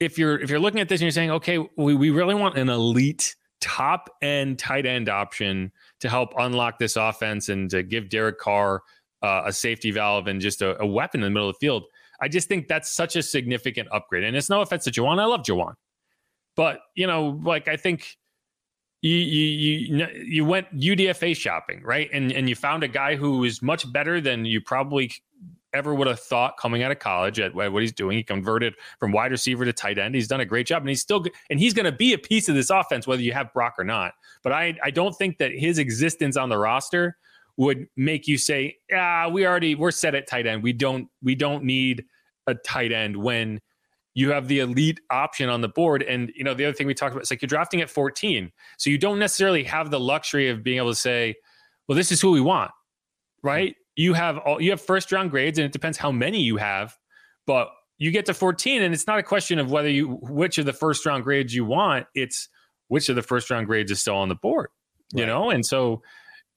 if 0.00 0.18
you're 0.18 0.40
if 0.40 0.48
you're 0.48 0.60
looking 0.60 0.80
at 0.80 0.88
this 0.88 1.00
and 1.00 1.06
you're 1.06 1.10
saying 1.10 1.32
okay 1.32 1.58
we, 1.76 1.94
we 1.94 2.10
really 2.10 2.34
want 2.34 2.56
an 2.56 2.68
elite 2.68 3.34
top 3.66 4.08
end 4.22 4.60
tight 4.60 4.86
end 4.86 5.08
option 5.08 5.72
to 5.98 6.08
help 6.08 6.32
unlock 6.38 6.78
this 6.78 6.94
offense 6.94 7.48
and 7.48 7.68
to 7.68 7.82
give 7.82 8.08
Derek 8.08 8.38
Carr 8.38 8.80
uh, 9.22 9.42
a 9.46 9.52
safety 9.52 9.90
valve 9.90 10.28
and 10.28 10.40
just 10.40 10.62
a, 10.62 10.80
a, 10.80 10.86
weapon 10.86 11.20
in 11.20 11.24
the 11.24 11.30
middle 11.30 11.48
of 11.48 11.56
the 11.56 11.58
field. 11.58 11.82
I 12.20 12.28
just 12.28 12.46
think 12.46 12.68
that's 12.68 12.92
such 12.92 13.16
a 13.16 13.22
significant 13.24 13.88
upgrade. 13.90 14.22
And 14.22 14.36
it's 14.36 14.48
no 14.48 14.60
offense 14.60 14.84
to 14.84 14.92
Juwan. 14.92 15.18
I 15.18 15.24
love 15.24 15.42
Juwan. 15.42 15.74
But, 16.54 16.78
you 16.94 17.08
know, 17.08 17.40
like 17.42 17.66
I 17.66 17.76
think 17.76 18.16
you 19.02 19.16
you 19.16 19.96
you 19.96 20.06
you 20.24 20.44
went 20.44 20.72
UDFA 20.72 21.36
shopping, 21.36 21.82
right? 21.82 22.08
And 22.12 22.30
and 22.30 22.48
you 22.48 22.54
found 22.54 22.84
a 22.84 22.88
guy 22.88 23.16
who 23.16 23.42
is 23.42 23.62
much 23.62 23.90
better 23.92 24.20
than 24.20 24.44
you 24.44 24.60
probably 24.60 25.12
ever 25.76 25.94
would 25.94 26.06
have 26.06 26.20
thought 26.20 26.56
coming 26.58 26.82
out 26.82 26.90
of 26.90 26.98
college 26.98 27.38
at 27.38 27.54
what 27.54 27.80
he's 27.80 27.92
doing. 27.92 28.16
He 28.16 28.22
converted 28.22 28.74
from 28.98 29.12
wide 29.12 29.30
receiver 29.30 29.64
to 29.64 29.72
tight 29.72 29.98
end. 29.98 30.14
He's 30.14 30.28
done 30.28 30.40
a 30.40 30.44
great 30.44 30.66
job, 30.66 30.82
and 30.82 30.88
he's 30.88 31.00
still 31.00 31.24
and 31.50 31.60
he's 31.60 31.74
going 31.74 31.84
to 31.84 31.92
be 31.92 32.12
a 32.12 32.18
piece 32.18 32.48
of 32.48 32.54
this 32.54 32.70
offense 32.70 33.06
whether 33.06 33.22
you 33.22 33.32
have 33.32 33.52
Brock 33.52 33.74
or 33.78 33.84
not. 33.84 34.12
But 34.42 34.52
I 34.52 34.76
I 34.82 34.90
don't 34.90 35.14
think 35.14 35.38
that 35.38 35.52
his 35.52 35.78
existence 35.78 36.36
on 36.36 36.48
the 36.48 36.58
roster 36.58 37.16
would 37.56 37.86
make 37.96 38.28
you 38.28 38.38
say, 38.38 38.76
ah, 38.94 39.28
we 39.28 39.46
already 39.46 39.74
we're 39.74 39.90
set 39.90 40.14
at 40.14 40.26
tight 40.26 40.46
end. 40.46 40.62
We 40.62 40.72
don't 40.72 41.08
we 41.22 41.34
don't 41.34 41.64
need 41.64 42.04
a 42.46 42.54
tight 42.54 42.92
end 42.92 43.16
when 43.16 43.60
you 44.14 44.30
have 44.30 44.48
the 44.48 44.60
elite 44.60 45.00
option 45.10 45.48
on 45.48 45.60
the 45.60 45.68
board. 45.68 46.02
And 46.02 46.32
you 46.34 46.44
know 46.44 46.54
the 46.54 46.64
other 46.64 46.74
thing 46.74 46.86
we 46.86 46.94
talked 46.94 47.12
about 47.12 47.22
is 47.22 47.30
like 47.30 47.42
you're 47.42 47.48
drafting 47.48 47.80
at 47.80 47.90
14, 47.90 48.50
so 48.78 48.90
you 48.90 48.98
don't 48.98 49.18
necessarily 49.18 49.64
have 49.64 49.90
the 49.90 50.00
luxury 50.00 50.48
of 50.48 50.62
being 50.62 50.78
able 50.78 50.90
to 50.90 50.94
say, 50.94 51.34
well, 51.88 51.96
this 51.96 52.10
is 52.10 52.20
who 52.20 52.30
we 52.32 52.40
want, 52.40 52.70
right? 53.42 53.76
You 53.96 54.14
have 54.14 54.38
all 54.38 54.60
you 54.60 54.70
have 54.70 54.80
first 54.80 55.10
round 55.10 55.30
grades, 55.30 55.58
and 55.58 55.64
it 55.64 55.72
depends 55.72 55.98
how 55.98 56.12
many 56.12 56.40
you 56.40 56.58
have, 56.58 56.96
but 57.46 57.68
you 57.98 58.10
get 58.10 58.26
to 58.26 58.34
14, 58.34 58.82
and 58.82 58.92
it's 58.92 59.06
not 59.06 59.18
a 59.18 59.22
question 59.22 59.58
of 59.58 59.70
whether 59.70 59.88
you 59.88 60.18
which 60.22 60.58
of 60.58 60.66
the 60.66 60.72
first 60.72 61.04
round 61.06 61.24
grades 61.24 61.54
you 61.54 61.64
want. 61.64 62.06
It's 62.14 62.48
which 62.88 63.08
of 63.08 63.16
the 63.16 63.22
first 63.22 63.50
round 63.50 63.66
grades 63.66 63.90
is 63.90 64.00
still 64.00 64.16
on 64.16 64.28
the 64.28 64.34
board, 64.34 64.68
you 65.12 65.24
right. 65.24 65.28
know? 65.28 65.50
And 65.50 65.64
so 65.64 66.02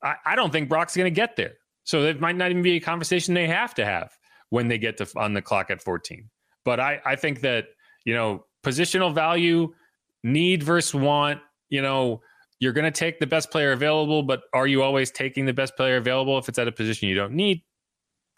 I, 0.03 0.15
I 0.25 0.35
don't 0.35 0.51
think 0.51 0.69
Brock's 0.69 0.95
gonna 0.95 1.09
get 1.09 1.35
there. 1.37 1.53
So 1.83 2.03
it 2.03 2.19
might 2.19 2.35
not 2.35 2.51
even 2.51 2.61
be 2.61 2.75
a 2.75 2.79
conversation 2.79 3.33
they 3.33 3.47
have 3.47 3.73
to 3.75 3.85
have 3.85 4.11
when 4.49 4.67
they 4.67 4.77
get 4.77 4.97
to 4.97 5.07
on 5.15 5.33
the 5.33 5.41
clock 5.41 5.71
at 5.71 5.81
14. 5.81 6.29
But 6.65 6.79
I, 6.79 7.01
I 7.05 7.15
think 7.15 7.41
that, 7.41 7.65
you 8.05 8.13
know, 8.13 8.45
positional 8.63 9.13
value, 9.13 9.73
need 10.23 10.61
versus 10.61 10.93
want, 10.93 11.39
you 11.69 11.81
know, 11.81 12.21
you're 12.59 12.73
going 12.73 12.85
to 12.85 12.91
take 12.91 13.19
the 13.19 13.27
best 13.27 13.51
player 13.51 13.71
available, 13.71 14.23
but 14.23 14.41
are 14.53 14.67
you 14.67 14.83
always 14.83 15.11
taking 15.11 15.45
the 15.45 15.53
best 15.53 15.75
player 15.75 15.97
available 15.97 16.37
if 16.37 16.49
it's 16.49 16.59
at 16.59 16.67
a 16.67 16.71
position 16.71 17.07
you 17.07 17.15
don't 17.15 17.33
need? 17.33 17.63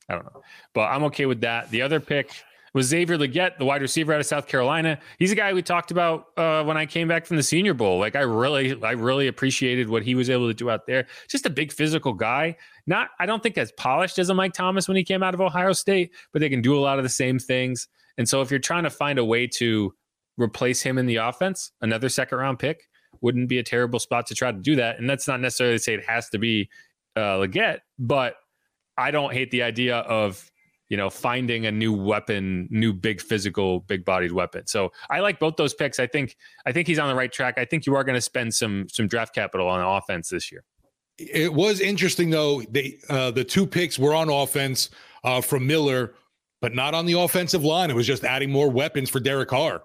I 0.09 0.15
don't 0.15 0.25
know. 0.25 0.41
But 0.73 0.91
I'm 0.91 1.03
okay 1.05 1.25
with 1.25 1.41
that. 1.41 1.69
The 1.71 1.81
other 1.81 1.99
pick 1.99 2.31
was 2.73 2.85
Xavier 2.87 3.17
Legette, 3.17 3.57
the 3.57 3.65
wide 3.65 3.81
receiver 3.81 4.13
out 4.13 4.19
of 4.19 4.25
South 4.25 4.47
Carolina. 4.47 4.99
He's 5.19 5.31
a 5.31 5.35
guy 5.35 5.51
we 5.53 5.61
talked 5.61 5.91
about 5.91 6.27
uh, 6.37 6.63
when 6.63 6.77
I 6.77 6.85
came 6.85 7.07
back 7.07 7.25
from 7.25 7.37
the 7.37 7.43
Senior 7.43 7.73
Bowl. 7.73 7.99
Like 7.99 8.15
I 8.15 8.21
really, 8.21 8.81
I 8.83 8.91
really 8.91 9.27
appreciated 9.27 9.89
what 9.89 10.03
he 10.03 10.15
was 10.15 10.29
able 10.29 10.47
to 10.47 10.53
do 10.53 10.69
out 10.69 10.85
there. 10.85 11.07
Just 11.27 11.45
a 11.45 11.49
big 11.49 11.71
physical 11.71 12.13
guy. 12.13 12.55
Not, 12.87 13.09
I 13.19 13.25
don't 13.25 13.43
think 13.43 13.57
as 13.57 13.71
polished 13.73 14.19
as 14.19 14.29
a 14.29 14.33
Mike 14.33 14.53
Thomas 14.53 14.87
when 14.87 14.97
he 14.97 15.03
came 15.03 15.23
out 15.23 15.33
of 15.33 15.41
Ohio 15.41 15.73
State, 15.73 16.11
but 16.31 16.39
they 16.39 16.49
can 16.49 16.61
do 16.61 16.77
a 16.77 16.79
lot 16.79 16.97
of 16.97 17.03
the 17.03 17.09
same 17.09 17.39
things. 17.39 17.87
And 18.17 18.27
so 18.27 18.41
if 18.41 18.51
you're 18.51 18.59
trying 18.59 18.83
to 18.83 18.89
find 18.89 19.19
a 19.19 19.25
way 19.25 19.47
to 19.47 19.93
replace 20.37 20.81
him 20.81 20.97
in 20.97 21.07
the 21.07 21.17
offense, 21.17 21.71
another 21.81 22.09
second 22.09 22.37
round 22.37 22.59
pick 22.59 22.87
wouldn't 23.21 23.47
be 23.47 23.59
a 23.59 23.63
terrible 23.63 23.99
spot 23.99 24.27
to 24.27 24.35
try 24.35 24.51
to 24.51 24.57
do 24.57 24.75
that. 24.75 24.99
And 24.99 25.09
that's 25.09 25.27
not 25.27 25.39
necessarily 25.39 25.77
to 25.77 25.83
say 25.83 25.93
it 25.93 26.05
has 26.05 26.29
to 26.29 26.37
be 26.37 26.69
uh, 27.15 27.37
Legette, 27.37 27.79
but 27.99 28.35
I 28.97 29.11
don't 29.11 29.33
hate 29.33 29.51
the 29.51 29.63
idea 29.63 29.97
of 29.99 30.51
you 30.91 30.97
know, 30.97 31.09
finding 31.09 31.65
a 31.65 31.71
new 31.71 31.93
weapon, 31.93 32.67
new 32.69 32.91
big 32.91 33.21
physical, 33.21 33.79
big 33.79 34.03
bodied 34.03 34.33
weapon. 34.33 34.67
So 34.67 34.91
I 35.09 35.21
like 35.21 35.39
both 35.39 35.55
those 35.55 35.73
picks. 35.73 36.01
I 36.01 36.05
think 36.05 36.35
I 36.65 36.73
think 36.73 36.85
he's 36.85 36.99
on 36.99 37.07
the 37.07 37.15
right 37.15 37.31
track. 37.31 37.57
I 37.57 37.63
think 37.63 37.85
you 37.85 37.95
are 37.95 38.03
going 38.03 38.17
to 38.17 38.21
spend 38.21 38.53
some 38.53 38.89
some 38.89 39.07
draft 39.07 39.33
capital 39.33 39.69
on 39.69 39.79
offense 39.79 40.27
this 40.27 40.51
year. 40.51 40.65
It 41.17 41.53
was 41.53 41.79
interesting 41.79 42.29
though. 42.29 42.61
They 42.69 42.97
uh, 43.07 43.31
the 43.31 43.45
two 43.45 43.65
picks 43.65 43.97
were 43.97 44.13
on 44.13 44.29
offense 44.29 44.89
uh, 45.23 45.39
from 45.39 45.65
Miller, 45.65 46.13
but 46.59 46.75
not 46.75 46.93
on 46.93 47.05
the 47.05 47.17
offensive 47.17 47.63
line. 47.63 47.89
It 47.89 47.95
was 47.95 48.05
just 48.05 48.25
adding 48.25 48.51
more 48.51 48.69
weapons 48.69 49.09
for 49.09 49.21
Derek 49.21 49.47
Carr. 49.47 49.83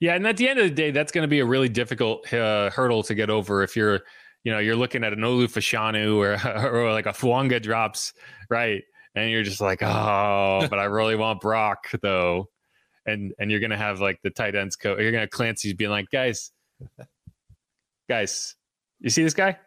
Yeah, 0.00 0.14
and 0.14 0.26
at 0.26 0.36
the 0.36 0.48
end 0.48 0.58
of 0.58 0.64
the 0.66 0.74
day, 0.74 0.90
that's 0.90 1.12
going 1.12 1.22
to 1.22 1.28
be 1.28 1.40
a 1.40 1.46
really 1.46 1.68
difficult 1.68 2.30
uh, 2.32 2.70
hurdle 2.70 3.02
to 3.04 3.14
get 3.14 3.30
over 3.30 3.62
if 3.62 3.74
you're, 3.76 4.00
you 4.44 4.52
know, 4.52 4.58
you're 4.58 4.76
looking 4.76 5.04
at 5.04 5.12
an 5.12 5.20
Olu 5.20 5.44
Fashanu 5.44 6.16
or 6.16 6.32
or 6.86 6.92
like 6.92 7.06
a 7.06 7.12
Fuaga 7.12 7.62
drops, 7.62 8.12
right? 8.50 8.82
and 9.14 9.30
you're 9.30 9.42
just 9.42 9.60
like, 9.60 9.82
oh, 9.82 10.66
but 10.68 10.78
I 10.78 10.84
really 10.84 11.16
want 11.16 11.40
Brock 11.40 11.90
though, 12.00 12.48
and 13.06 13.32
and 13.38 13.50
you're 13.50 13.60
gonna 13.60 13.76
have 13.76 14.00
like 14.00 14.20
the 14.22 14.30
tight 14.30 14.54
ends 14.54 14.76
coach. 14.76 14.98
You're 15.00 15.12
gonna 15.12 15.28
Clancy's 15.28 15.74
being 15.74 15.90
like, 15.90 16.06
guys, 16.10 16.50
guys, 18.08 18.54
you 19.00 19.10
see 19.10 19.22
this 19.22 19.34
guy? 19.34 19.58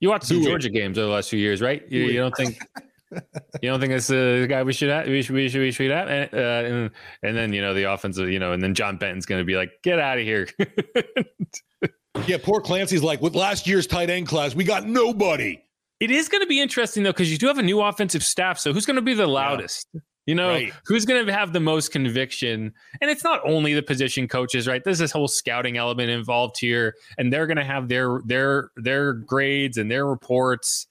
You 0.00 0.10
watched 0.10 0.26
some 0.26 0.42
Georgia 0.42 0.68
games 0.68 0.98
over 0.98 1.06
the 1.08 1.12
last 1.12 1.30
few 1.30 1.38
years, 1.38 1.62
right? 1.62 1.82
You, 1.88 2.04
you 2.04 2.18
don't 2.18 2.36
think 2.36 2.58
you 3.12 3.70
don't 3.70 3.80
think 3.80 3.92
this 3.92 4.10
is 4.10 4.40
the 4.40 4.46
guy 4.48 4.62
we 4.62 4.72
should 4.72 4.90
have, 4.90 5.06
we 5.06 5.22
should 5.22 5.34
we 5.34 5.48
should 5.48 5.60
we 5.60 5.70
should 5.70 5.90
have, 5.90 6.08
and, 6.08 6.34
uh, 6.34 6.36
and 6.36 6.90
and 7.22 7.36
then 7.36 7.52
you 7.52 7.60
know 7.60 7.74
the 7.74 7.84
offensive, 7.84 8.28
you 8.28 8.38
know, 8.38 8.52
and 8.52 8.62
then 8.62 8.74
John 8.74 8.96
Benton's 8.96 9.26
going 9.26 9.40
to 9.40 9.44
be 9.44 9.56
like, 9.56 9.70
get 9.82 9.98
out 9.98 10.18
of 10.18 10.24
here. 10.24 10.48
yeah, 12.26 12.38
poor 12.42 12.60
Clancy's 12.60 13.02
like 13.02 13.20
with 13.20 13.34
last 13.34 13.66
year's 13.66 13.86
tight 13.86 14.10
end 14.10 14.26
class, 14.26 14.54
we 14.54 14.64
got 14.64 14.86
nobody. 14.86 15.62
It 16.00 16.10
is 16.10 16.28
going 16.28 16.42
to 16.42 16.46
be 16.46 16.60
interesting 16.60 17.02
though 17.02 17.12
because 17.12 17.30
you 17.30 17.38
do 17.38 17.46
have 17.46 17.58
a 17.58 17.62
new 17.62 17.80
offensive 17.80 18.22
staff. 18.22 18.58
So 18.58 18.72
who's 18.72 18.86
going 18.86 18.96
to 18.96 19.02
be 19.02 19.14
the 19.14 19.26
loudest? 19.26 19.88
Yeah. 19.92 20.00
You 20.26 20.34
know, 20.34 20.48
right. 20.48 20.72
who's 20.84 21.04
going 21.04 21.24
to 21.24 21.32
have 21.32 21.52
the 21.52 21.60
most 21.60 21.92
conviction? 21.92 22.74
And 23.00 23.10
it's 23.10 23.22
not 23.22 23.40
only 23.46 23.74
the 23.74 23.82
position 23.82 24.26
coaches, 24.26 24.66
right? 24.66 24.82
There's 24.82 24.98
this 24.98 25.12
whole 25.12 25.28
scouting 25.28 25.76
element 25.76 26.10
involved 26.10 26.56
here, 26.58 26.96
and 27.16 27.32
they're 27.32 27.46
going 27.46 27.58
to 27.58 27.64
have 27.64 27.88
their 27.88 28.20
their 28.24 28.70
their 28.76 29.12
grades 29.12 29.78
and 29.78 29.88
their 29.88 30.04
reports, 30.04 30.88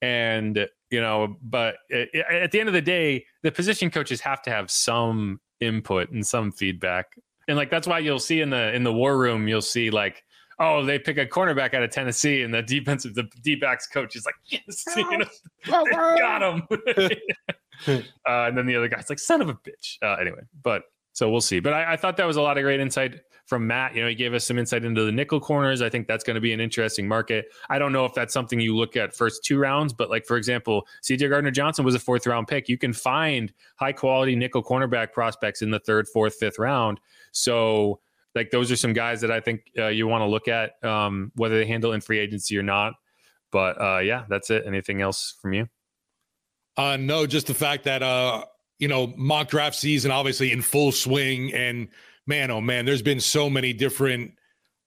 and 0.00 0.66
you 0.90 1.00
know. 1.00 1.36
But 1.42 1.76
at 1.92 2.50
the 2.52 2.60
end 2.60 2.68
of 2.68 2.72
the 2.72 2.82
day, 2.82 3.24
the 3.42 3.50
position 3.50 3.90
coaches 3.90 4.20
have 4.20 4.42
to 4.42 4.50
have 4.50 4.70
some 4.70 5.40
input 5.60 6.10
and 6.10 6.26
some 6.26 6.52
feedback, 6.52 7.16
and 7.48 7.56
like 7.56 7.70
that's 7.70 7.86
why 7.86 7.98
you'll 7.98 8.18
see 8.18 8.40
in 8.40 8.50
the 8.50 8.74
in 8.74 8.84
the 8.84 8.92
war 8.92 9.18
room, 9.18 9.48
you'll 9.48 9.62
see 9.62 9.90
like 9.90 10.24
oh, 10.60 10.84
they 10.84 10.98
pick 10.98 11.16
a 11.16 11.26
cornerback 11.26 11.74
out 11.74 11.82
of 11.82 11.90
Tennessee, 11.90 12.42
and 12.42 12.52
the 12.52 12.62
defensive 12.62 13.14
the 13.14 13.28
D 13.42 13.56
backs 13.56 13.86
coach 13.86 14.14
is 14.14 14.26
like, 14.26 14.34
yes, 14.44 14.84
you 14.96 15.18
know, 15.18 15.84
got 15.90 16.42
him. 16.42 16.62
uh, 17.88 18.02
and 18.26 18.56
then 18.56 18.66
the 18.66 18.76
other 18.76 18.88
guy's 18.88 19.08
like, 19.08 19.18
son 19.18 19.40
of 19.40 19.48
a 19.48 19.54
bitch. 19.54 19.96
Uh, 20.02 20.20
anyway, 20.20 20.42
but 20.62 20.82
so 21.12 21.30
we'll 21.30 21.40
see. 21.40 21.58
But 21.58 21.72
I, 21.72 21.94
I, 21.94 21.96
thought 21.96 22.16
that 22.18 22.26
was 22.26 22.36
a 22.36 22.42
lot 22.42 22.58
of 22.58 22.62
great 22.62 22.78
insight 22.78 23.20
from 23.50 23.66
Matt. 23.66 23.96
You 23.96 24.02
know, 24.02 24.08
he 24.08 24.14
gave 24.14 24.32
us 24.32 24.46
some 24.46 24.58
insight 24.58 24.84
into 24.84 25.04
the 25.04 25.10
nickel 25.10 25.40
corners. 25.40 25.82
I 25.82 25.90
think 25.90 26.06
that's 26.06 26.22
going 26.22 26.36
to 26.36 26.40
be 26.40 26.52
an 26.52 26.60
interesting 26.60 27.06
market. 27.06 27.46
I 27.68 27.80
don't 27.80 27.92
know 27.92 28.06
if 28.06 28.14
that's 28.14 28.32
something 28.32 28.60
you 28.60 28.76
look 28.76 28.96
at 28.96 29.14
first 29.14 29.44
two 29.44 29.58
rounds, 29.58 29.92
but 29.92 30.08
like 30.08 30.24
for 30.24 30.36
example, 30.36 30.86
CJ 31.02 31.28
Gardner 31.28 31.50
Johnson 31.50 31.84
was 31.84 31.96
a 31.96 31.98
fourth 31.98 32.26
round 32.26 32.46
pick. 32.46 32.68
You 32.68 32.78
can 32.78 32.92
find 32.92 33.52
high 33.74 33.92
quality 33.92 34.36
nickel 34.36 34.62
cornerback 34.62 35.12
prospects 35.12 35.60
in 35.60 35.70
the 35.70 35.80
third, 35.80 36.06
fourth, 36.08 36.36
fifth 36.36 36.58
round. 36.58 37.00
So 37.32 38.00
like 38.36 38.50
those 38.50 38.70
are 38.70 38.76
some 38.76 38.92
guys 38.92 39.20
that 39.22 39.32
I 39.32 39.40
think 39.40 39.64
uh, 39.76 39.88
you 39.88 40.06
want 40.06 40.22
to 40.22 40.26
look 40.26 40.46
at, 40.46 40.82
um, 40.84 41.32
whether 41.34 41.58
they 41.58 41.66
handle 41.66 41.92
in 41.92 42.00
free 42.00 42.20
agency 42.20 42.56
or 42.56 42.62
not. 42.62 42.94
But 43.50 43.80
uh, 43.80 43.98
yeah, 43.98 44.26
that's 44.28 44.50
it. 44.50 44.62
Anything 44.64 45.02
else 45.02 45.36
from 45.42 45.54
you? 45.54 45.68
Uh, 46.76 46.96
no, 46.96 47.26
just 47.26 47.48
the 47.48 47.54
fact 47.54 47.82
that 47.84 48.04
uh, 48.04 48.44
you 48.78 48.86
know 48.86 49.12
mock 49.16 49.48
draft 49.48 49.74
season 49.74 50.12
obviously 50.12 50.52
in 50.52 50.62
full 50.62 50.92
swing, 50.92 51.52
and 51.52 51.88
man, 52.30 52.50
oh 52.50 52.62
man, 52.62 52.86
there's 52.86 53.02
been 53.02 53.20
so 53.20 53.50
many 53.50 53.74
different 53.74 54.32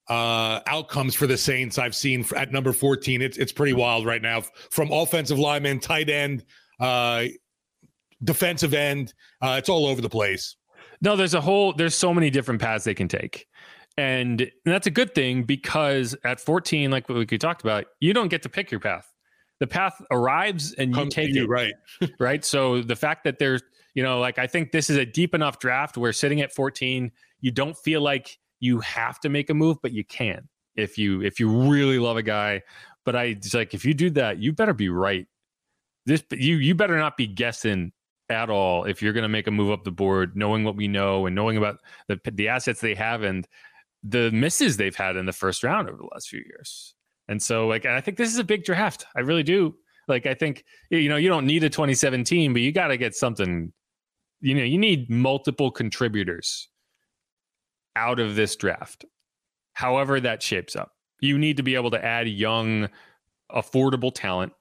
uh, 0.09 0.61
outcomes 0.65 1.13
for 1.13 1.27
the 1.27 1.37
Saints 1.37 1.77
I've 1.77 1.95
seen 1.95 2.25
at 2.35 2.51
number 2.51 2.73
14. 2.73 3.21
It's 3.21 3.37
it's 3.37 3.51
pretty 3.51 3.73
wild 3.73 4.07
right 4.07 4.21
now 4.21 4.41
from 4.71 4.91
offensive 4.91 5.37
lineman, 5.37 5.79
tight 5.79 6.09
end, 6.09 6.43
uh, 6.79 7.25
defensive 8.23 8.73
end. 8.73 9.13
Uh, 9.41 9.55
it's 9.59 9.69
all 9.69 9.85
over 9.85 10.01
the 10.01 10.09
place. 10.09 10.55
No, 11.01 11.15
there's 11.15 11.33
a 11.33 11.41
whole 11.41 11.73
there's 11.73 11.95
so 11.95 12.13
many 12.13 12.29
different 12.29 12.59
paths 12.61 12.85
they 12.85 12.95
can 12.95 13.07
take. 13.07 13.45
And, 13.97 14.49
that's 14.65 14.87
a 14.87 14.91
good 14.91 15.13
thing 15.13 15.43
because 15.43 16.15
at 16.23 16.39
14, 16.39 16.89
like 16.89 17.07
what 17.09 17.17
we 17.17 17.37
talked 17.37 17.61
about, 17.61 17.85
you 17.99 18.13
don't 18.13 18.29
get 18.29 18.41
to 18.43 18.49
pick 18.49 18.71
your 18.71 18.79
path. 18.79 19.07
The 19.59 19.67
path 19.67 20.01
arrives 20.09 20.73
and 20.73 20.89
you 20.89 20.95
Comes 20.95 21.13
take 21.13 21.33
you, 21.33 21.43
it. 21.43 21.49
Right. 21.49 21.73
right. 22.19 22.43
So 22.43 22.81
the 22.81 22.95
fact 22.95 23.23
that 23.25 23.37
there's, 23.37 23.61
you 23.93 24.03
know, 24.03 24.19
like 24.19 24.39
I 24.39 24.47
think 24.47 24.71
this 24.71 24.89
is 24.89 24.97
a 24.97 25.05
deep 25.05 25.35
enough 25.35 25.59
draft 25.59 25.97
where 25.97 26.13
sitting 26.13 26.41
at 26.41 26.53
14, 26.53 27.11
you 27.41 27.51
don't 27.51 27.77
feel 27.77 28.01
like 28.01 28.37
you 28.59 28.79
have 28.79 29.19
to 29.21 29.29
make 29.29 29.49
a 29.49 29.53
move, 29.53 29.77
but 29.81 29.91
you 29.91 30.03
can 30.03 30.47
if 30.75 30.97
you 30.97 31.21
if 31.21 31.39
you 31.39 31.49
really 31.49 31.99
love 31.99 32.17
a 32.17 32.23
guy. 32.23 32.61
But 33.05 33.15
I 33.15 33.33
just 33.33 33.53
like 33.53 33.73
if 33.73 33.85
you 33.85 33.93
do 33.93 34.09
that, 34.11 34.39
you 34.39 34.53
better 34.53 34.73
be 34.73 34.89
right. 34.89 35.27
This 36.05 36.23
you 36.31 36.55
you 36.55 36.75
better 36.75 36.97
not 36.97 37.17
be 37.17 37.27
guessing 37.27 37.91
at 38.29 38.49
all 38.49 38.85
if 38.85 39.01
you're 39.01 39.13
going 39.13 39.23
to 39.23 39.29
make 39.29 39.47
a 39.47 39.51
move 39.51 39.71
up 39.71 39.83
the 39.83 39.91
board, 39.91 40.35
knowing 40.35 40.63
what 40.63 40.75
we 40.75 40.87
know 40.87 41.25
and 41.25 41.35
knowing 41.35 41.57
about 41.57 41.77
the 42.07 42.19
the 42.31 42.47
assets 42.47 42.81
they 42.81 42.95
have 42.95 43.23
and 43.23 43.47
the 44.03 44.31
misses 44.31 44.77
they've 44.77 44.95
had 44.95 45.15
in 45.15 45.25
the 45.25 45.33
first 45.33 45.63
round 45.63 45.87
over 45.87 45.97
the 45.97 46.09
last 46.13 46.27
few 46.27 46.39
years. 46.45 46.95
And 47.29 47.41
so, 47.41 47.67
like, 47.67 47.85
and 47.85 47.93
I 47.93 48.01
think 48.01 48.17
this 48.17 48.29
is 48.29 48.37
a 48.37 48.43
big 48.43 48.65
draft. 48.65 49.05
I 49.15 49.21
really 49.21 49.43
do. 49.43 49.75
Like, 50.07 50.25
I 50.25 50.33
think 50.33 50.65
you 50.89 51.07
know 51.07 51.15
you 51.15 51.29
don't 51.29 51.45
need 51.45 51.63
a 51.63 51.69
2017, 51.69 52.53
but 52.53 52.61
you 52.61 52.71
got 52.71 52.87
to 52.87 52.97
get 52.97 53.15
something. 53.15 53.71
You 54.43 54.55
know, 54.55 54.63
you 54.63 54.77
need 54.77 55.09
multiple 55.09 55.71
contributors 55.71 56.67
out 57.95 58.19
of 58.19 58.35
this 58.35 58.57
draft, 58.57 59.05
however 59.71 60.19
that 60.19 60.43
shapes 60.43 60.75
up. 60.75 60.91
You 61.21 61.37
need 61.37 61.57
to 61.57 61.63
be 61.63 61.75
able 61.75 61.91
to 61.91 62.03
add 62.03 62.27
young, 62.27 62.89
affordable 63.49 64.13
talent 64.13 64.51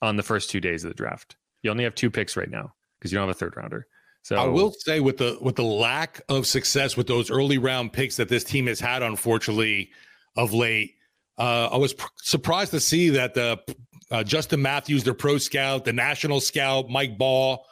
on 0.00 0.16
the 0.16 0.22
first 0.22 0.48
two 0.48 0.60
days 0.60 0.84
of 0.84 0.90
the 0.90 0.94
draft. 0.94 1.36
You 1.62 1.72
only 1.72 1.82
have 1.82 1.96
two 1.96 2.08
picks 2.08 2.36
right 2.36 2.48
now 2.48 2.72
because 2.98 3.10
you 3.10 3.18
don't 3.18 3.26
have 3.26 3.34
a 3.34 3.38
third 3.38 3.56
rounder. 3.56 3.88
So 4.22 4.36
I 4.36 4.46
will 4.46 4.72
say 4.72 5.00
with 5.00 5.16
the 5.16 5.38
with 5.40 5.56
the 5.56 5.64
lack 5.64 6.20
of 6.28 6.46
success 6.46 6.96
with 6.96 7.08
those 7.08 7.28
early 7.28 7.58
round 7.58 7.92
picks 7.92 8.16
that 8.16 8.28
this 8.28 8.44
team 8.44 8.68
has 8.68 8.78
had, 8.78 9.02
unfortunately, 9.02 9.90
of 10.36 10.52
late, 10.52 10.94
uh, 11.38 11.68
I 11.72 11.76
was 11.76 11.94
pr- 11.94 12.06
surprised 12.22 12.70
to 12.72 12.80
see 12.80 13.10
that 13.10 13.34
the 13.34 13.58
uh, 14.10 14.22
Justin 14.22 14.62
Matthews, 14.62 15.02
their 15.02 15.14
pro 15.14 15.38
scout, 15.38 15.84
the 15.84 15.92
national 15.92 16.40
scout 16.40 16.88
Mike 16.88 17.18
Ball, 17.18 17.66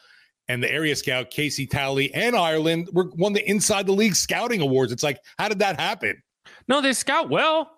and 0.49 0.63
the 0.63 0.71
area 0.71 0.95
scout 0.95 1.31
Casey 1.31 1.67
Talley 1.67 2.13
and 2.15 2.37
Ireland 2.37 2.89
were 2.93 3.11
won 3.15 3.33
the 3.33 3.49
Inside 3.49 3.87
the 3.87 3.93
League 3.93 4.15
scouting 4.15 4.61
awards. 4.61 4.93
It's 4.93 5.03
like, 5.03 5.19
how 5.39 5.49
did 5.49 5.59
that 5.61 5.81
happen? 5.81 6.23
No, 6.69 6.81
they 6.81 6.93
scout 6.93 7.31
well. 7.31 7.71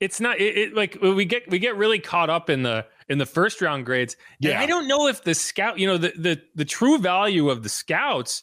It's 0.00 0.20
not 0.20 0.40
it, 0.40 0.58
it 0.58 0.74
like 0.74 0.98
we 1.00 1.24
get 1.24 1.48
we 1.50 1.58
get 1.58 1.76
really 1.76 1.98
caught 1.98 2.30
up 2.30 2.50
in 2.50 2.62
the 2.62 2.84
in 3.08 3.18
the 3.18 3.26
first 3.26 3.60
round 3.60 3.86
grades. 3.86 4.16
Yeah. 4.40 4.50
And 4.50 4.58
I 4.58 4.66
don't 4.66 4.88
know 4.88 5.06
if 5.06 5.22
the 5.22 5.34
scout, 5.34 5.78
you 5.78 5.86
know, 5.86 5.96
the 5.96 6.12
the 6.18 6.42
the 6.54 6.64
true 6.64 6.98
value 6.98 7.48
of 7.48 7.62
the 7.62 7.68
scouts 7.68 8.42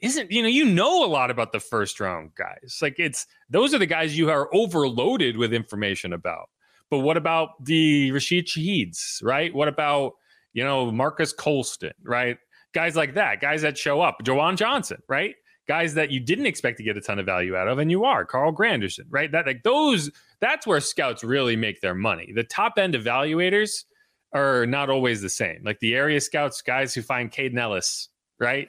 isn't, 0.00 0.30
you 0.30 0.42
know, 0.42 0.48
you 0.48 0.64
know 0.64 1.04
a 1.04 1.08
lot 1.08 1.30
about 1.30 1.52
the 1.52 1.60
first 1.60 1.98
round 1.98 2.30
guys. 2.36 2.78
Like 2.80 2.96
it's 2.98 3.26
those 3.50 3.74
are 3.74 3.78
the 3.78 3.86
guys 3.86 4.16
you 4.16 4.30
are 4.30 4.48
overloaded 4.54 5.36
with 5.36 5.52
information 5.52 6.12
about. 6.12 6.48
But 6.90 7.00
what 7.00 7.16
about 7.16 7.64
the 7.64 8.12
Rashid 8.12 8.46
Shaheeds, 8.46 9.22
right? 9.22 9.52
What 9.52 9.68
about, 9.68 10.12
you 10.52 10.62
know, 10.62 10.92
Marques 10.92 11.32
Colston, 11.32 11.92
right? 12.04 12.38
Guys 12.74 12.96
like 12.96 13.14
that, 13.14 13.40
guys 13.40 13.62
that 13.62 13.78
show 13.78 14.00
up, 14.00 14.18
Juwan 14.22 14.56
Johnson, 14.56 15.00
right? 15.08 15.34
Guys 15.66 15.94
that 15.94 16.10
you 16.10 16.20
didn't 16.20 16.46
expect 16.46 16.76
to 16.76 16.82
get 16.84 16.96
a 16.96 17.00
ton 17.00 17.18
of 17.18 17.24
value 17.24 17.56
out 17.56 17.68
of, 17.68 17.78
and 17.78 17.90
you 17.90 18.04
are, 18.04 18.24
Carl 18.24 18.52
Granderson, 18.52 19.06
right? 19.08 19.32
That 19.32 19.46
like 19.46 19.62
those, 19.62 20.10
that's 20.40 20.66
where 20.66 20.80
scouts 20.80 21.24
really 21.24 21.56
make 21.56 21.80
their 21.80 21.94
money. 21.94 22.32
The 22.34 22.44
top 22.44 22.74
end 22.76 22.94
evaluators, 22.94 23.84
are 24.34 24.66
not 24.66 24.90
always 24.90 25.22
the 25.22 25.28
same. 25.28 25.60
Like 25.64 25.78
the 25.78 25.94
area 25.94 26.20
scouts, 26.20 26.60
guys 26.60 26.92
who 26.92 27.02
find 27.02 27.30
Kaden 27.30 27.56
Elliss, 27.56 28.08
right? 28.40 28.68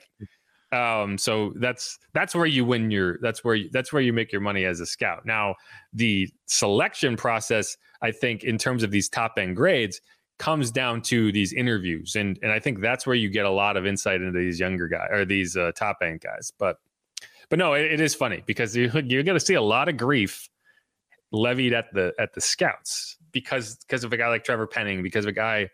Um, 0.71 1.17
so 1.17 1.53
that's 1.59 1.97
that's 2.13 2.35
where 2.35 2.45
you 2.45 2.65
win 2.65 2.91
your 2.91 3.17
that's 3.21 3.43
where 3.43 3.55
you, 3.55 3.69
that's 3.71 3.91
where 3.91 4.01
you 4.01 4.13
make 4.13 4.31
your 4.31 4.41
money 4.41 4.65
as 4.65 4.79
a 4.79 4.85
scout. 4.85 5.25
Now, 5.25 5.55
the 5.93 6.29
selection 6.45 7.17
process, 7.17 7.77
I 8.01 8.11
think, 8.11 8.43
in 8.43 8.57
terms 8.57 8.83
of 8.83 8.91
these 8.91 9.09
top 9.09 9.33
end 9.37 9.55
grades, 9.55 9.99
comes 10.37 10.71
down 10.71 11.01
to 11.03 11.31
these 11.31 11.53
interviews, 11.53 12.15
and 12.15 12.37
and 12.41 12.51
I 12.51 12.59
think 12.59 12.81
that's 12.81 13.05
where 13.05 13.15
you 13.15 13.29
get 13.29 13.45
a 13.45 13.51
lot 13.51 13.77
of 13.77 13.85
insight 13.85 14.21
into 14.21 14.37
these 14.37 14.59
younger 14.59 14.87
guys 14.87 15.09
or 15.11 15.25
these 15.25 15.55
uh, 15.55 15.71
top 15.75 15.97
end 16.01 16.21
guys. 16.21 16.51
But 16.57 16.77
but 17.49 17.59
no, 17.59 17.73
it, 17.73 17.93
it 17.93 17.99
is 18.01 18.15
funny 18.15 18.43
because 18.45 18.75
you 18.75 18.91
you're 19.05 19.23
going 19.23 19.39
to 19.39 19.45
see 19.45 19.53
a 19.53 19.61
lot 19.61 19.89
of 19.89 19.97
grief 19.97 20.49
levied 21.31 21.73
at 21.73 21.93
the 21.93 22.13
at 22.19 22.33
the 22.33 22.41
scouts 22.41 23.17
because 23.31 23.77
because 23.77 24.03
of 24.03 24.13
a 24.13 24.17
guy 24.17 24.27
like 24.27 24.43
Trevor 24.43 24.67
Penning, 24.67 25.03
because 25.03 25.25
of 25.25 25.29
a 25.29 25.33
guy 25.33 25.69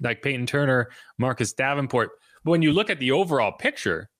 like 0.00 0.22
Payton 0.22 0.46
Turner, 0.46 0.88
Marcus 1.18 1.52
Davenport. 1.52 2.10
But 2.44 2.50
when 2.50 2.62
you 2.62 2.72
look 2.72 2.90
at 2.90 2.98
the 2.98 3.12
overall 3.12 3.52
picture, 3.52 4.10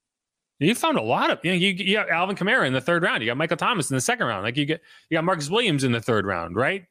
you 0.58 0.74
found 0.74 0.98
a 0.98 1.02
lot 1.02 1.30
of 1.30 1.38
you 1.42 1.50
know 1.50 1.56
you, 1.56 1.68
you 1.68 1.96
got 1.96 2.10
Alvin 2.10 2.36
Kamara 2.36 2.66
in 2.66 2.72
the 2.72 2.80
third 2.80 3.02
round, 3.02 3.22
you 3.22 3.28
got 3.28 3.36
Michael 3.36 3.56
Thomas 3.56 3.90
in 3.90 3.96
the 3.96 4.00
second 4.00 4.26
round, 4.26 4.44
like 4.44 4.56
you 4.56 4.64
get 4.64 4.80
you 5.10 5.16
got 5.16 5.24
Marcus 5.24 5.50
Williams 5.50 5.84
in 5.84 5.92
the 5.92 6.00
third 6.00 6.26
round, 6.26 6.56
right? 6.56 6.84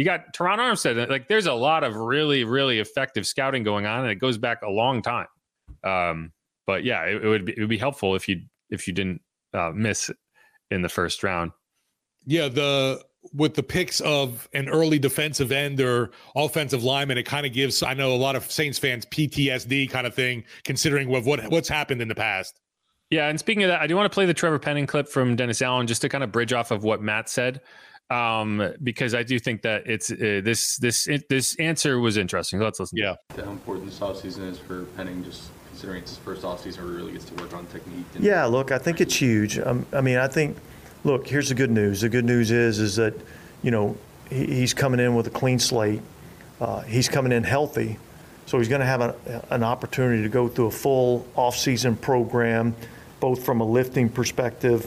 You 0.00 0.06
got 0.06 0.32
Terron 0.32 0.56
Armstead. 0.56 1.10
Like 1.10 1.28
there's 1.28 1.44
a 1.44 1.52
lot 1.52 1.84
of 1.84 1.94
really 1.94 2.42
really 2.44 2.78
effective 2.78 3.26
scouting 3.26 3.62
going 3.62 3.84
on, 3.84 4.00
and 4.00 4.10
it 4.10 4.14
goes 4.14 4.38
back 4.38 4.62
a 4.62 4.70
long 4.70 5.02
time. 5.02 5.26
Um, 5.84 6.32
but 6.66 6.84
yeah, 6.84 7.02
it, 7.02 7.22
it 7.22 7.28
would 7.28 7.44
be 7.44 7.52
it 7.52 7.60
would 7.60 7.68
be 7.68 7.76
helpful 7.76 8.16
if 8.16 8.26
you 8.26 8.40
if 8.70 8.88
you 8.88 8.94
didn't 8.94 9.20
uh, 9.52 9.72
miss 9.74 10.10
in 10.70 10.80
the 10.80 10.88
first 10.88 11.22
round. 11.22 11.50
Yeah, 12.24 12.48
the 12.48 13.04
with 13.34 13.52
the 13.52 13.62
picks 13.62 14.00
of 14.00 14.48
an 14.54 14.70
early 14.70 14.98
defensive 14.98 15.52
end 15.52 15.82
or 15.82 16.12
offensive 16.34 16.82
lineman, 16.82 17.18
it 17.18 17.24
kind 17.24 17.44
of 17.44 17.52
gives 17.52 17.82
I 17.82 17.92
know 17.92 18.14
a 18.14 18.16
lot 18.16 18.36
of 18.36 18.50
Saints 18.50 18.78
fans 18.78 19.04
PTSD 19.04 19.90
kind 19.90 20.06
of 20.06 20.14
thing, 20.14 20.44
considering 20.64 21.10
what, 21.10 21.26
what 21.26 21.46
what's 21.50 21.68
happened 21.68 22.00
in 22.00 22.08
the 22.08 22.14
past. 22.14 22.58
Yeah, 23.10 23.28
and 23.28 23.38
speaking 23.38 23.64
of 23.64 23.68
that, 23.68 23.82
I 23.82 23.86
do 23.86 23.96
want 23.96 24.10
to 24.10 24.14
play 24.14 24.24
the 24.24 24.32
Trevor 24.32 24.58
Penning 24.58 24.86
clip 24.86 25.08
from 25.08 25.36
Dennis 25.36 25.60
Allen 25.60 25.86
just 25.86 26.00
to 26.00 26.08
kind 26.08 26.24
of 26.24 26.32
bridge 26.32 26.54
off 26.54 26.70
of 26.70 26.84
what 26.84 27.02
Matt 27.02 27.28
said, 27.28 27.60
um, 28.10 28.74
because 28.82 29.14
I 29.14 29.22
do 29.22 29.38
think 29.38 29.62
that 29.62 29.86
it's 29.86 30.10
uh, 30.10 30.40
this 30.44 30.76
this 30.76 31.06
it, 31.06 31.28
this 31.28 31.56
answer 31.56 31.98
was 32.00 32.16
interesting. 32.16 32.60
Let's 32.60 32.80
listen. 32.80 32.98
Yeah, 32.98 33.14
how 33.36 33.50
important 33.50 33.86
this 33.86 34.00
offseason 34.00 34.50
is 34.50 34.58
for 34.58 34.84
Penning, 34.96 35.24
just 35.24 35.50
considering 35.68 36.02
it's 36.02 36.10
his 36.10 36.18
first 36.18 36.42
offseason 36.42 36.78
where 36.78 36.88
he 36.88 36.96
really 36.96 37.12
gets 37.12 37.24
to 37.26 37.34
work 37.34 37.54
on 37.54 37.66
technique. 37.66 38.04
yeah, 38.18 38.44
look, 38.44 38.72
I 38.72 38.78
think 38.78 39.00
it's 39.00 39.14
huge. 39.14 39.58
Um, 39.58 39.86
I 39.92 40.00
mean, 40.00 40.18
I 40.18 40.26
think 40.26 40.56
look, 41.04 41.26
here's 41.26 41.48
the 41.48 41.54
good 41.54 41.70
news. 41.70 42.00
The 42.00 42.08
good 42.08 42.24
news 42.24 42.50
is 42.50 42.80
is 42.80 42.96
that 42.96 43.14
you 43.62 43.70
know 43.70 43.96
he, 44.28 44.46
he's 44.46 44.74
coming 44.74 45.00
in 45.00 45.14
with 45.14 45.28
a 45.28 45.30
clean 45.30 45.58
slate. 45.58 46.02
Uh, 46.60 46.80
he's 46.80 47.08
coming 47.08 47.32
in 47.32 47.44
healthy, 47.44 47.96
so 48.46 48.58
he's 48.58 48.68
going 48.68 48.80
to 48.80 48.86
have 48.86 49.00
a, 49.00 49.14
an 49.50 49.62
opportunity 49.62 50.22
to 50.22 50.28
go 50.28 50.48
through 50.48 50.66
a 50.66 50.70
full 50.70 51.26
off-season 51.36 51.96
program, 51.96 52.74
both 53.20 53.44
from 53.44 53.60
a 53.60 53.64
lifting 53.64 54.08
perspective 54.10 54.86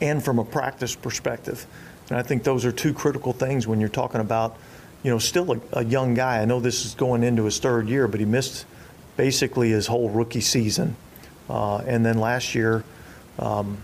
and 0.00 0.22
from 0.22 0.38
a 0.38 0.44
practice 0.44 0.94
perspective. 0.94 1.66
And 2.10 2.18
I 2.18 2.22
think 2.22 2.42
those 2.42 2.64
are 2.64 2.72
two 2.72 2.94
critical 2.94 3.32
things 3.32 3.66
when 3.66 3.80
you're 3.80 3.88
talking 3.88 4.20
about, 4.20 4.56
you 5.02 5.10
know, 5.10 5.18
still 5.18 5.52
a, 5.52 5.60
a 5.72 5.84
young 5.84 6.14
guy. 6.14 6.40
I 6.40 6.44
know 6.44 6.60
this 6.60 6.84
is 6.84 6.94
going 6.94 7.22
into 7.22 7.44
his 7.44 7.58
third 7.58 7.88
year, 7.88 8.08
but 8.08 8.20
he 8.20 8.26
missed 8.26 8.66
basically 9.16 9.70
his 9.70 9.86
whole 9.86 10.08
rookie 10.10 10.40
season, 10.40 10.96
uh, 11.48 11.78
and 11.78 12.04
then 12.04 12.18
last 12.18 12.54
year. 12.54 12.84
Um, 13.38 13.78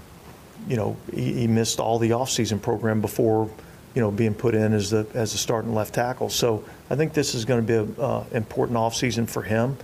you 0.69 0.77
know, 0.77 0.97
he, 1.13 1.33
he 1.41 1.47
missed 1.47 1.81
all 1.81 1.99
the 1.99 2.11
offseason 2.11 2.61
program 2.61 3.01
before, 3.01 3.51
you 3.95 4.01
know, 4.01 4.11
being 4.11 4.35
put 4.35 4.55
in 4.55 4.73
as 4.73 4.91
the 4.91 5.07
as 5.15 5.35
a 5.35 5.39
starting 5.39 5.75
left 5.75 5.95
tackle. 5.95 6.31
So 6.31 6.65
I 6.91 6.97
think 6.97 7.13
this 7.13 7.35
is 7.35 7.45
going 7.45 7.65
to 7.65 7.67
be 7.67 7.93
an 7.93 7.97
uh, 7.99 8.25
important 8.33 8.79
offseason 8.79 9.29
for 9.29 9.43
him. 9.43 9.77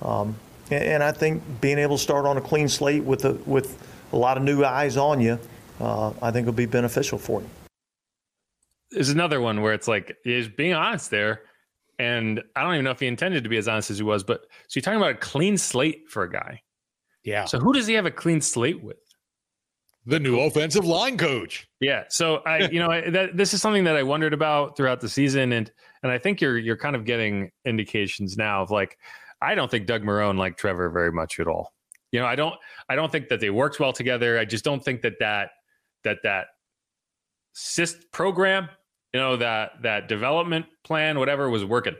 Um, 0.00 0.36
and, 0.70 0.84
and, 0.84 1.02
I 1.02 1.10
think 1.10 1.42
being 1.60 1.78
able 1.78 1.96
to 1.96 2.02
start 2.02 2.24
on 2.24 2.36
a 2.36 2.40
clean 2.40 2.68
slate 2.68 3.02
with 3.02 3.24
a, 3.24 3.32
with 3.46 3.82
a 4.12 4.16
lot 4.16 4.36
of 4.36 4.44
new 4.44 4.64
eyes 4.64 4.96
on 4.96 5.20
you, 5.20 5.40
uh, 5.80 6.12
I 6.22 6.30
think 6.30 6.46
will 6.46 6.52
be 6.52 6.66
beneficial 6.66 7.18
for 7.18 7.40
him. 7.40 7.50
There's 8.90 9.10
another 9.10 9.40
one 9.40 9.60
where 9.60 9.74
it's 9.74 9.88
like 9.88 10.16
he's 10.24 10.48
being 10.48 10.74
honest 10.74 11.10
there. 11.10 11.42
And 11.98 12.42
I 12.54 12.62
don't 12.62 12.74
even 12.74 12.84
know 12.84 12.92
if 12.92 13.00
he 13.00 13.06
intended 13.06 13.42
to 13.42 13.50
be 13.50 13.56
as 13.56 13.66
honest 13.66 13.90
as 13.90 13.98
he 13.98 14.04
was, 14.04 14.22
but 14.22 14.42
so 14.68 14.78
you're 14.78 14.82
talking 14.82 15.00
about 15.00 15.10
a 15.10 15.18
clean 15.18 15.58
slate 15.58 16.08
for 16.08 16.22
a 16.22 16.30
guy. 16.30 16.62
Yeah. 17.24 17.44
So 17.44 17.58
who 17.58 17.72
does 17.72 17.88
he 17.88 17.94
have 17.94 18.06
a 18.06 18.10
clean 18.10 18.40
slate 18.40 18.82
with? 18.82 18.98
the 20.08 20.18
new 20.18 20.40
offensive 20.40 20.86
line 20.86 21.18
coach. 21.18 21.68
Yeah. 21.80 22.04
So 22.08 22.36
I, 22.46 22.68
you 22.72 22.80
know, 22.80 22.88
I, 22.90 23.10
that, 23.10 23.36
this 23.36 23.52
is 23.52 23.60
something 23.60 23.84
that 23.84 23.94
I 23.94 24.02
wondered 24.02 24.32
about 24.32 24.76
throughout 24.76 25.00
the 25.00 25.08
season, 25.08 25.52
and 25.52 25.70
and 26.02 26.10
I 26.10 26.18
think 26.18 26.40
you're 26.40 26.58
you're 26.58 26.76
kind 26.76 26.96
of 26.96 27.04
getting 27.04 27.50
indications 27.66 28.36
now 28.36 28.62
of 28.62 28.70
like, 28.70 28.98
I 29.42 29.54
don't 29.54 29.70
think 29.70 29.86
Doug 29.86 30.02
Marrone 30.02 30.38
liked 30.38 30.58
Trevor 30.58 30.88
very 30.88 31.12
much 31.12 31.38
at 31.38 31.46
all. 31.46 31.74
You 32.10 32.20
know, 32.20 32.26
I 32.26 32.36
don't 32.36 32.54
I 32.88 32.96
don't 32.96 33.12
think 33.12 33.28
that 33.28 33.40
they 33.40 33.50
worked 33.50 33.78
well 33.78 33.92
together. 33.92 34.38
I 34.38 34.46
just 34.46 34.64
don't 34.64 34.82
think 34.82 35.02
that 35.02 35.18
that 35.20 35.50
that 36.04 36.18
that 36.22 36.46
SIST 37.60 38.12
program, 38.12 38.68
you 39.12 39.18
know, 39.18 39.36
that 39.36 39.82
that 39.82 40.06
development 40.06 40.66
plan, 40.84 41.18
whatever, 41.18 41.50
was 41.50 41.64
working, 41.64 41.96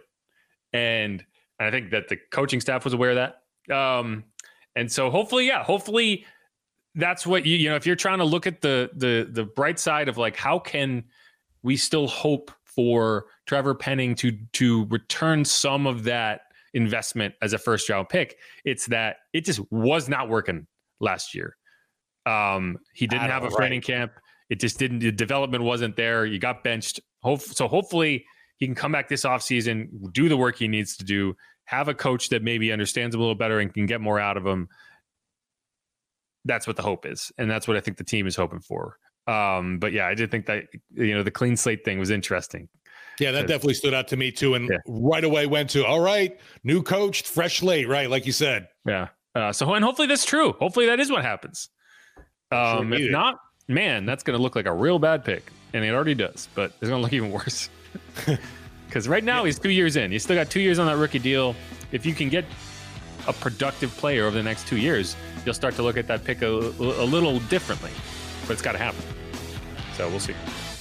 and 0.73 1.25
I 1.59 1.71
think 1.73 1.90
that 1.90 2.09
the 2.09 2.16
coaching 2.31 2.61
staff 2.61 2.85
was 2.85 2.94
aware 2.94 3.11
of 3.11 3.16
that. 3.16 3.75
Um, 3.75 4.25
and 4.77 4.90
so 4.90 5.11
hopefully, 5.11 5.49
yeah, 5.49 5.64
hopefully 5.64 6.25
that's 6.94 7.27
what 7.27 7.44
you 7.44 7.57
you 7.57 7.68
know 7.68 7.75
if 7.75 7.87
you're 7.87 7.97
trying 7.97 8.18
to 8.18 8.25
look 8.25 8.47
at 8.47 8.61
the 8.61 8.90
the 8.94 9.29
the 9.31 9.44
bright 9.44 9.81
side 9.81 10.09
of 10.09 10.16
like 10.16 10.37
how 10.37 10.61
can 10.61 11.03
we 11.62 11.77
still 11.77 12.07
hope 12.07 12.53
for 12.64 13.27
Trevor 13.47 13.75
Penning 13.75 14.14
to 14.16 14.38
to 14.53 14.87
return 14.87 15.44
some 15.44 15.87
of 15.87 16.05
that 16.05 16.42
investment 16.75 17.35
as 17.42 17.53
a 17.53 17.59
first 17.59 17.88
round 17.88 18.09
pick 18.09 18.37
it's 18.64 18.87
that 18.87 19.16
it 19.33 19.44
just 19.44 19.61
was 19.73 20.09
not 20.09 20.29
working 20.29 20.66
last 21.01 21.35
year 21.35 21.57
um 22.27 22.77
he 22.92 23.07
didn't 23.07 23.31
have 23.31 23.42
a 23.42 23.51
training 23.51 23.79
right. 23.79 23.87
camp 23.87 24.12
it 24.50 24.61
just 24.61 24.78
didn't 24.78 25.00
the 25.00 25.12
development 25.12 25.64
wasn't 25.64 25.94
there 25.96 26.24
you 26.26 26.38
got 26.38 26.62
benched 26.64 27.00
Hope, 27.22 27.40
so 27.40 27.66
hopefully 27.66 28.24
he 28.58 28.66
can 28.66 28.74
come 28.74 28.92
back 28.92 29.08
this 29.08 29.24
offseason 29.24 29.88
do 30.12 30.28
the 30.28 30.37
work 30.37 30.56
he 30.56 30.68
needs 30.68 30.96
to 30.96 31.04
do 31.04 31.34
have 31.64 31.88
a 31.88 31.94
coach 31.94 32.30
that 32.30 32.42
maybe 32.42 32.72
understands 32.72 33.14
him 33.14 33.20
a 33.20 33.22
little 33.22 33.34
better 33.34 33.61
and 33.61 33.74
can 33.74 33.87
get 33.87 34.00
more 34.00 34.18
out 34.18 34.37
of 34.37 34.46
him 34.46 34.68
that's 36.48 36.66
what 36.66 36.76
the 36.76 36.82
hope 36.82 37.06
is, 37.06 37.30
and 37.38 37.48
that's 37.48 37.68
what 37.68 37.76
I 37.76 37.80
think 37.80 37.96
the 37.96 38.04
team 38.04 38.26
is 38.26 38.34
hoping 38.34 38.61
for. 38.61 38.98
Um, 39.26 39.78
but 39.78 39.92
yeah, 39.92 40.06
I 40.06 40.14
did 40.14 40.30
think 40.30 40.46
that 40.46 40.64
you 40.94 41.14
know 41.14 41.22
the 41.22 41.30
clean 41.30 41.56
slate 41.56 41.84
thing 41.84 41.98
was 41.98 42.11
interesting. 42.11 42.68
Yeah, 43.20 43.32
that 43.32 43.48
definitely 43.48 43.74
stood 43.74 43.94
out 43.94 44.08
to 44.08 44.16
me 44.16 44.32
too, 44.32 44.54
and 44.54 44.68
yeah. 44.68 44.78
right 44.87 45.24
away 45.24 45.46
went 45.46 45.70
to 45.70 45.84
all 45.84 46.00
right, 46.00 46.38
new 46.64 46.82
coach, 46.82 47.22
fresh 47.22 47.61
slate, 47.61 47.88
right? 47.88 48.11
Like 48.11 48.26
you 48.26 48.32
said. 48.32 48.68
Yeah. 48.87 49.08
Uh, 49.34 49.52
so 49.52 49.72
and 49.74 49.84
hopefully 49.84 50.08
that's 50.08 50.24
true. 50.24 50.52
Hopefully 50.58 50.87
that 50.87 50.98
is 50.98 51.11
what 51.11 51.22
happens. 51.22 51.68
Um, 52.50 52.90
sure 52.90 53.00
if 53.00 53.11
not, 53.12 53.37
man, 53.68 54.07
that's 54.07 54.22
going 54.22 54.37
to 54.37 54.42
look 54.42 54.57
like 54.57 54.66
a 54.66 54.72
real 54.72 54.98
bad 54.98 55.24
pick, 55.24 55.52
and 55.74 55.85
it 55.85 55.90
already 55.90 56.14
does. 56.14 56.48
But 56.54 56.72
it's 56.81 56.88
going 56.88 56.98
to 56.98 57.02
look 57.02 57.12
even 57.12 57.31
worse 57.31 57.68
because 58.87 59.07
right 59.07 59.22
now 59.22 59.40
yeah. 59.40 59.46
he's 59.46 59.59
two 59.59 59.70
years 59.70 59.96
in. 59.96 60.11
He's 60.11 60.22
still 60.22 60.37
got 60.37 60.50
two 60.50 60.61
years 60.61 60.78
on 60.78 60.87
that 60.87 60.96
rookie 60.96 61.18
deal. 61.18 61.54
If 61.92 62.04
you 62.04 62.14
can 62.14 62.28
get 62.28 62.44
a 63.26 63.33
productive 63.33 63.94
player 63.96 64.24
over 64.24 64.37
the 64.37 64.42
next 64.42 64.66
two 64.66 64.78
years, 64.78 65.14
you'll 65.44 65.54
start 65.54 65.74
to 65.76 65.83
look 65.83 65.96
at 65.96 66.07
that 66.09 66.24
pick 66.24 66.42
a, 66.42 66.48
a 66.48 67.04
little 67.04 67.38
differently. 67.40 67.90
But 68.46 68.54
it's 68.54 68.62
got 68.62 68.72
to 68.72 68.78
happen. 68.78 69.02
So 69.96 70.09
we'll 70.09 70.20
see. 70.20 70.35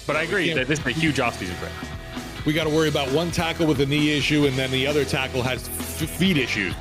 But 0.06 0.15
I 0.15 0.23
agree 0.23 0.54
that 0.54 0.67
this 0.67 0.80
is 0.80 0.86
a 0.86 0.91
huge 0.91 1.17
offseason 1.17 1.56
for 1.56 1.65
him. 1.65 1.91
We 2.45 2.54
got 2.54 2.63
to 2.63 2.69
worry 2.69 2.88
about 2.88 3.12
one 3.12 3.30
tackle 3.30 3.67
with 3.67 3.82
a 3.82 3.86
knee 3.86 4.17
issue, 4.17 4.45
and 4.45 4.56
then 4.56 4.71
the 4.71 4.88
other 4.88 5.04
tackle 5.04 5.41
has 5.41 5.67
f- 5.67 6.10
feet 6.10 6.38
issues. 6.38 6.73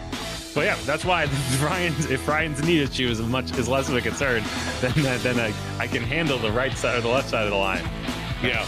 But 0.56 0.64
yeah, 0.64 0.76
that's 0.86 1.04
why 1.04 1.26
Ryan's 1.62 2.06
if 2.06 2.26
Ryan's 2.26 2.64
knee 2.64 2.80
issue 2.80 3.08
is 3.08 3.20
much 3.20 3.56
is 3.58 3.68
less 3.68 3.90
of 3.90 3.94
a 3.94 4.00
concern, 4.00 4.42
then 4.80 5.06
uh, 5.06 5.18
then 5.22 5.38
I, 5.38 5.50
uh, 5.50 5.52
I 5.78 5.86
can 5.86 6.02
handle 6.02 6.38
the 6.38 6.50
right 6.50 6.72
side 6.72 6.96
or 6.96 7.02
the 7.02 7.08
left 7.08 7.28
side 7.28 7.44
of 7.44 7.50
the 7.50 7.58
line. 7.58 7.84
Yeah. 8.42 8.66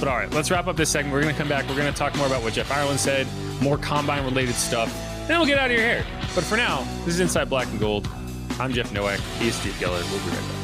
But 0.00 0.08
all 0.08 0.16
right, 0.16 0.30
let's 0.32 0.50
wrap 0.50 0.66
up 0.66 0.76
this 0.76 0.90
segment. 0.90 1.14
We're 1.14 1.22
going 1.22 1.32
to 1.32 1.38
come 1.38 1.48
back. 1.48 1.68
We're 1.68 1.76
going 1.76 1.92
to 1.92 1.96
talk 1.96 2.16
more 2.16 2.26
about 2.26 2.42
what 2.42 2.52
Jeff 2.52 2.72
Ireland 2.72 2.98
said, 2.98 3.28
more 3.62 3.78
combine 3.78 4.24
related 4.24 4.56
stuff. 4.56 4.92
Then 5.28 5.38
we'll 5.38 5.46
get 5.46 5.58
out 5.58 5.70
of 5.70 5.76
your 5.76 5.86
hair. 5.86 6.04
But 6.34 6.42
for 6.42 6.56
now, 6.56 6.82
this 7.04 7.14
is 7.14 7.20
Inside 7.20 7.48
Black 7.48 7.68
and 7.68 7.78
Gold. 7.78 8.08
I'm 8.58 8.72
Jeff 8.72 8.92
Nowak. 8.92 9.20
He's 9.38 9.54
Steve 9.54 9.74
Geller. 9.74 10.02
We'll 10.10 10.24
be 10.24 10.30
right 10.30 10.48
back. 10.48 10.57